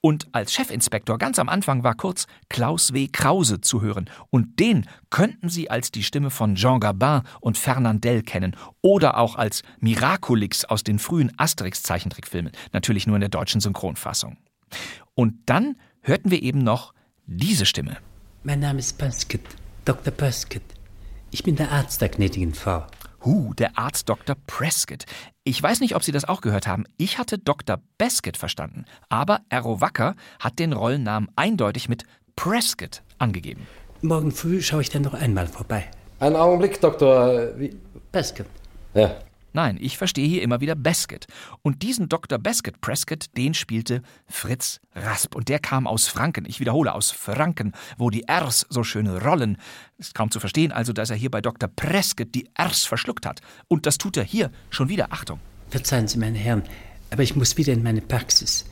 [0.00, 3.08] Und als Chefinspektor ganz am Anfang war kurz Klaus W.
[3.08, 4.08] Krause zu hören.
[4.30, 8.56] Und den könnten Sie als die Stimme von Jean Gabin und Fernandel kennen.
[8.82, 12.52] Oder auch als Miraculix aus den frühen Asterix-Zeichentrickfilmen.
[12.72, 14.36] Natürlich nur in der deutschen Synchronfassung.
[15.14, 16.94] Und dann hörten wir eben noch
[17.26, 17.96] diese Stimme.
[18.44, 19.40] Mein Name ist Prescott,
[19.84, 20.12] Dr.
[20.12, 20.62] Prescott.
[21.32, 22.86] Ich bin der Arzt der gnädigen Frau.
[23.24, 24.36] Huh, der Arzt Dr.
[24.46, 25.04] Prescott.
[25.44, 26.84] Ich weiß nicht, ob Sie das auch gehört haben.
[26.96, 27.80] Ich hatte Dr.
[27.98, 28.84] Baskett verstanden.
[29.08, 32.04] Aber Erro Wacker hat den Rollennamen eindeutig mit
[32.36, 33.66] Prescott angegeben.
[34.02, 35.84] Morgen früh schaue ich dann noch einmal vorbei.
[36.20, 37.58] Einen Augenblick, Doktor.
[37.58, 37.76] Wie?
[38.12, 38.46] Prescott.
[38.94, 39.16] Ja.
[39.56, 41.28] Nein, ich verstehe hier immer wieder Baskett.
[41.62, 42.38] Und diesen Dr.
[42.38, 45.34] Baskett Prescott, den spielte Fritz Rasp.
[45.34, 46.44] Und der kam aus Franken.
[46.46, 49.56] Ich wiederhole, aus Franken, wo die Rs so schöne rollen.
[49.96, 51.70] Ist kaum zu verstehen, also, dass er hier bei Dr.
[51.74, 53.40] Prescott die Rs verschluckt hat.
[53.66, 55.10] Und das tut er hier schon wieder.
[55.10, 55.40] Achtung.
[55.70, 56.62] Verzeihen Sie, meine Herren,
[57.08, 58.66] aber ich muss wieder in meine Praxis.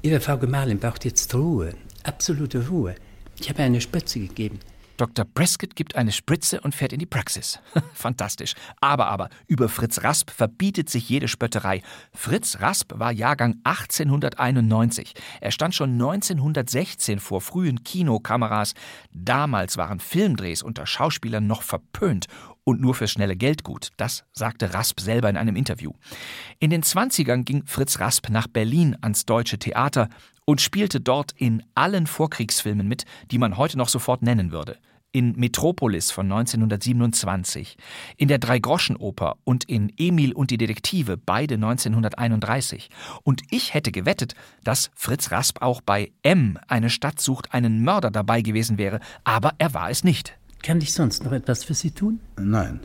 [0.00, 1.74] Ihre Frau Gemahlin braucht jetzt Ruhe.
[2.04, 2.94] Absolute Ruhe.
[3.40, 4.60] Ich habe eine Spritze gegeben.
[5.00, 5.24] Dr.
[5.24, 7.58] Prescott gibt eine Spritze und fährt in die Praxis.
[7.94, 8.52] Fantastisch.
[8.82, 11.80] Aber, aber, über Fritz Rasp verbietet sich jede Spötterei.
[12.12, 15.14] Fritz Rasp war Jahrgang 1891.
[15.40, 18.74] Er stand schon 1916 vor frühen Kinokameras.
[19.10, 22.26] Damals waren Filmdrehs unter Schauspielern noch verpönt
[22.64, 23.88] und nur für schnelle Geld gut.
[23.96, 25.92] Das sagte Rasp selber in einem Interview.
[26.58, 30.10] In den 20ern ging Fritz Rasp nach Berlin ans Deutsche Theater
[30.44, 34.76] und spielte dort in allen Vorkriegsfilmen mit, die man heute noch sofort nennen würde.
[35.12, 37.76] In Metropolis von 1927,
[38.16, 42.90] in der Dreigroschenoper und in Emil und die Detektive, beide 1931.
[43.24, 48.10] Und ich hätte gewettet, dass Fritz Rasp auch bei M, eine Stadt sucht einen Mörder
[48.10, 50.38] dabei gewesen wäre, aber er war es nicht.
[50.62, 52.20] Kann ich sonst noch etwas für Sie tun?
[52.38, 52.80] Nein.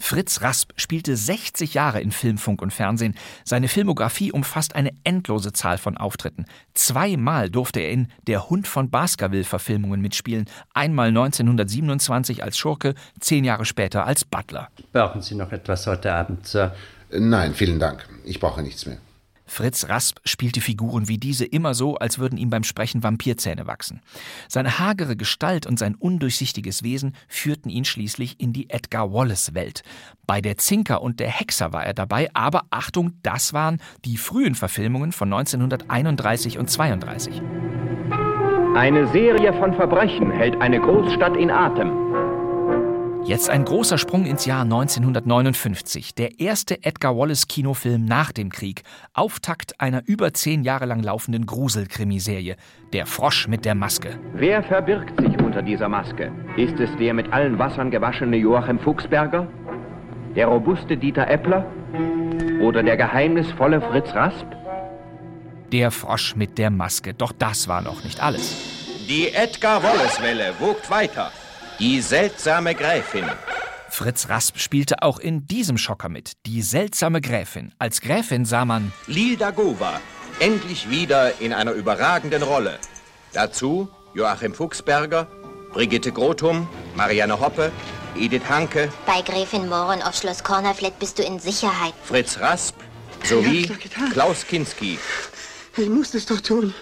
[0.00, 3.14] Fritz Rasp spielte 60 Jahre in Film, Funk und Fernsehen.
[3.44, 6.46] Seine Filmografie umfasst eine endlose Zahl von Auftritten.
[6.74, 10.46] Zweimal durfte er in Der Hund von Baskerville-Verfilmungen mitspielen.
[10.74, 14.68] Einmal 1927 als Schurke, zehn Jahre später als Butler.
[14.92, 16.74] Brauchen Sie noch etwas heute Abend, Sir?
[17.12, 18.08] Nein, vielen Dank.
[18.24, 18.98] Ich brauche nichts mehr.
[19.50, 24.00] Fritz Rasp spielte Figuren wie diese immer so, als würden ihm beim Sprechen Vampirzähne wachsen.
[24.46, 29.82] Seine hagere Gestalt und sein undurchsichtiges Wesen führten ihn schließlich in die Edgar Wallace-Welt.
[30.24, 34.54] Bei der Zinker und der Hexer war er dabei, aber Achtung, das waren die frühen
[34.54, 37.42] Verfilmungen von 1931 und 32.
[38.76, 42.09] Eine Serie von Verbrechen hält eine Großstadt in Atem.
[43.24, 46.14] Jetzt ein großer Sprung ins Jahr 1959.
[46.14, 48.82] Der erste Edgar Wallace-Kinofilm nach dem Krieg.
[49.12, 52.56] Auftakt einer über zehn Jahre lang laufenden Gruselkrimiserie.
[52.92, 54.18] Der Frosch mit der Maske.
[54.34, 56.32] Wer verbirgt sich unter dieser Maske?
[56.56, 59.46] Ist es der mit allen Wassern gewaschene Joachim Fuchsberger?
[60.34, 61.66] Der robuste Dieter Eppler?
[62.62, 64.46] Oder der geheimnisvolle Fritz Rasp?
[65.72, 67.14] Der Frosch mit der Maske.
[67.14, 68.56] Doch das war noch nicht alles.
[69.08, 71.30] Die Edgar Wallace-Welle wogt weiter.
[71.80, 73.24] Die seltsame Gräfin.
[73.88, 76.32] Fritz Rasp spielte auch in diesem Schocker mit.
[76.44, 77.72] Die seltsame Gräfin.
[77.78, 79.98] Als Gräfin sah man Lilda Gova.
[80.40, 82.78] Endlich wieder in einer überragenden Rolle.
[83.32, 85.26] Dazu Joachim Fuchsberger,
[85.72, 87.72] Brigitte Grothum, Marianne Hoppe,
[88.14, 91.94] Edith Hanke, Bei Gräfin Moron auf Schloss Cornerfleet bist du in Sicherheit.
[92.04, 92.76] Fritz Rasp
[93.24, 93.70] sowie.
[94.12, 94.98] Klaus Kinski.
[95.78, 96.74] Ich muss das doch tun.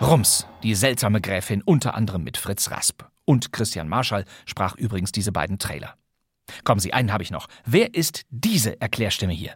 [0.00, 3.04] Rums, die seltsame Gräfin, unter anderem mit Fritz Rasp.
[3.24, 5.94] Und Christian Marschall sprach übrigens diese beiden Trailer.
[6.64, 7.48] Kommen Sie, einen habe ich noch.
[7.64, 9.54] Wer ist diese Erklärstimme hier?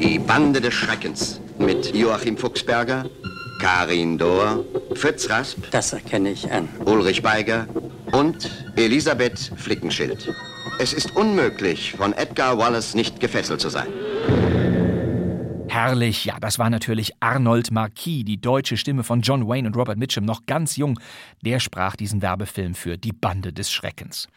[0.00, 3.08] Die Bande des Schreckens mit Joachim Fuchsberger,
[3.60, 5.70] Karin Dohr, Fritz Rasp.
[5.70, 6.68] Das erkenne ich an.
[6.84, 7.68] Ulrich Beiger
[8.12, 10.34] und Elisabeth Flickenschild.
[10.78, 13.86] Es ist unmöglich, von Edgar Wallace nicht gefesselt zu sein.
[15.74, 19.98] Herrlich, ja, das war natürlich Arnold Marquis, die deutsche Stimme von John Wayne und Robert
[19.98, 21.00] Mitchum, noch ganz jung.
[21.44, 24.28] Der sprach diesen Werbefilm für Die Bande des Schreckens.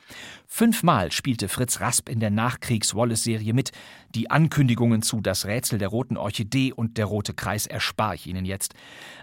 [0.47, 3.71] Fünfmal spielte Fritz Rasp in der Nachkriegs-Wallace-Serie mit.
[4.15, 8.43] Die Ankündigungen zu Das Rätsel der roten Orchidee und Der rote Kreis erspare ich Ihnen
[8.43, 8.73] jetzt.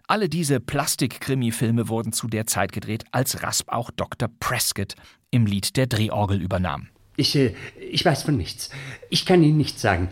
[0.06, 4.28] Alle diese Plastik-Krimi-Filme wurden zu der Zeit gedreht, als Rasp auch Dr.
[4.38, 4.94] Prescott
[5.32, 6.90] im Lied der Drehorgel übernahm.
[7.16, 8.70] Ich, äh, ich weiß von nichts.
[9.10, 10.10] Ich kann Ihnen nichts sagen.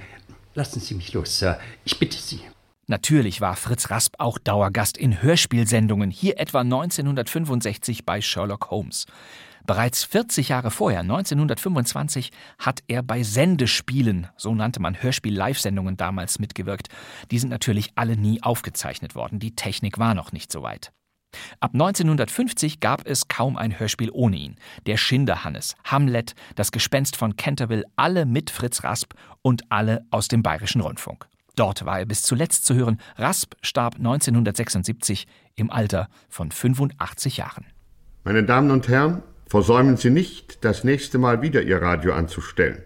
[0.55, 1.59] Lassen Sie mich los, Sir.
[1.85, 2.41] Ich bitte Sie.
[2.87, 9.07] Natürlich war Fritz Rasp auch Dauergast in Hörspielsendungen, hier etwa 1965 bei Sherlock Holmes.
[9.65, 16.89] Bereits 40 Jahre vorher, 1925, hat er bei Sendespielen, so nannte man Hörspiel-Live-Sendungen damals, mitgewirkt.
[17.31, 20.93] Die sind natürlich alle nie aufgezeichnet worden, die Technik war noch nicht so weit.
[21.61, 24.57] Ab 1950 gab es kaum ein Hörspiel ohne ihn.
[24.87, 30.43] Der Schinderhannes, Hamlet, das Gespenst von Canterville, alle mit Fritz Rasp und alle aus dem
[30.43, 31.27] Bayerischen Rundfunk.
[31.57, 32.99] Dort war er bis zuletzt zu hören.
[33.17, 37.67] Rasp starb 1976 im Alter von 85 Jahren.
[38.25, 42.83] Meine Damen und Herren, versäumen Sie nicht, das nächste Mal wieder Ihr Radio anzustellen.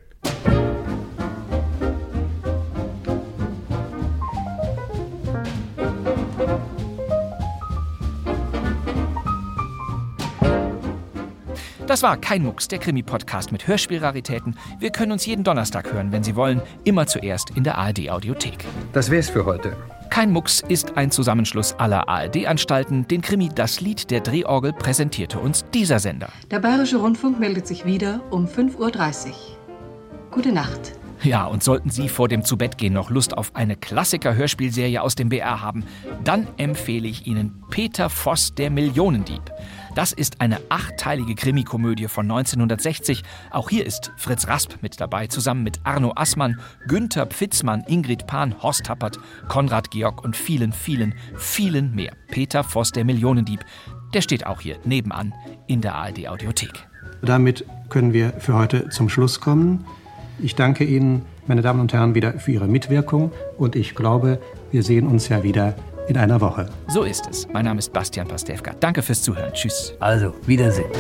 [11.87, 14.57] Das war kein Mucks, der Krimi-Podcast mit Hörspielraritäten.
[14.81, 18.65] Wir können uns jeden Donnerstag hören, wenn Sie wollen, immer zuerst in der ARD-Audiothek.
[18.93, 19.77] Das wär's für heute.
[20.11, 23.07] Kein Mucks ist ein Zusammenschluss aller ARD-Anstalten.
[23.07, 26.31] Den Krimi Das Lied der Drehorgel präsentierte uns dieser Sender.
[26.51, 29.35] Der Bayerische Rundfunk meldet sich wieder um 5.30 Uhr.
[30.33, 30.93] Gute Nacht.
[31.23, 35.61] Ja, und sollten Sie vor dem Zubettgehen noch Lust auf eine Klassiker-Hörspielserie aus dem BR
[35.63, 35.85] haben,
[36.25, 39.43] dann empfehle ich Ihnen Peter Voss, der Millionendieb.
[39.97, 43.23] Das ist eine achtteilige Krimikomödie von 1960.
[43.51, 48.63] Auch hier ist Fritz Rasp mit dabei, zusammen mit Arno Assmann, Günther Pfitzmann, Ingrid Pan,
[48.63, 49.19] Horst Tappert,
[49.49, 52.13] Konrad Georg und vielen, vielen, vielen mehr.
[52.29, 53.65] Peter Voss, der Millionendieb,
[54.13, 55.33] der steht auch hier nebenan
[55.67, 56.87] in der ARD-Audiothek.
[57.23, 59.87] Damit können wir für heute zum Schluss kommen.
[60.39, 64.83] Ich danke Ihnen, meine Damen und Herren, wieder für Ihre Mitwirkung und ich glaube, wir
[64.83, 65.75] sehen uns ja wieder
[66.09, 66.69] in einer Woche.
[66.89, 67.49] So ist es.
[67.53, 68.73] Mein Name ist Bastian Pastewka.
[68.81, 69.53] Danke fürs Zuhören.
[69.53, 69.95] Tschüss.
[70.01, 70.91] Also, Wiedersehen.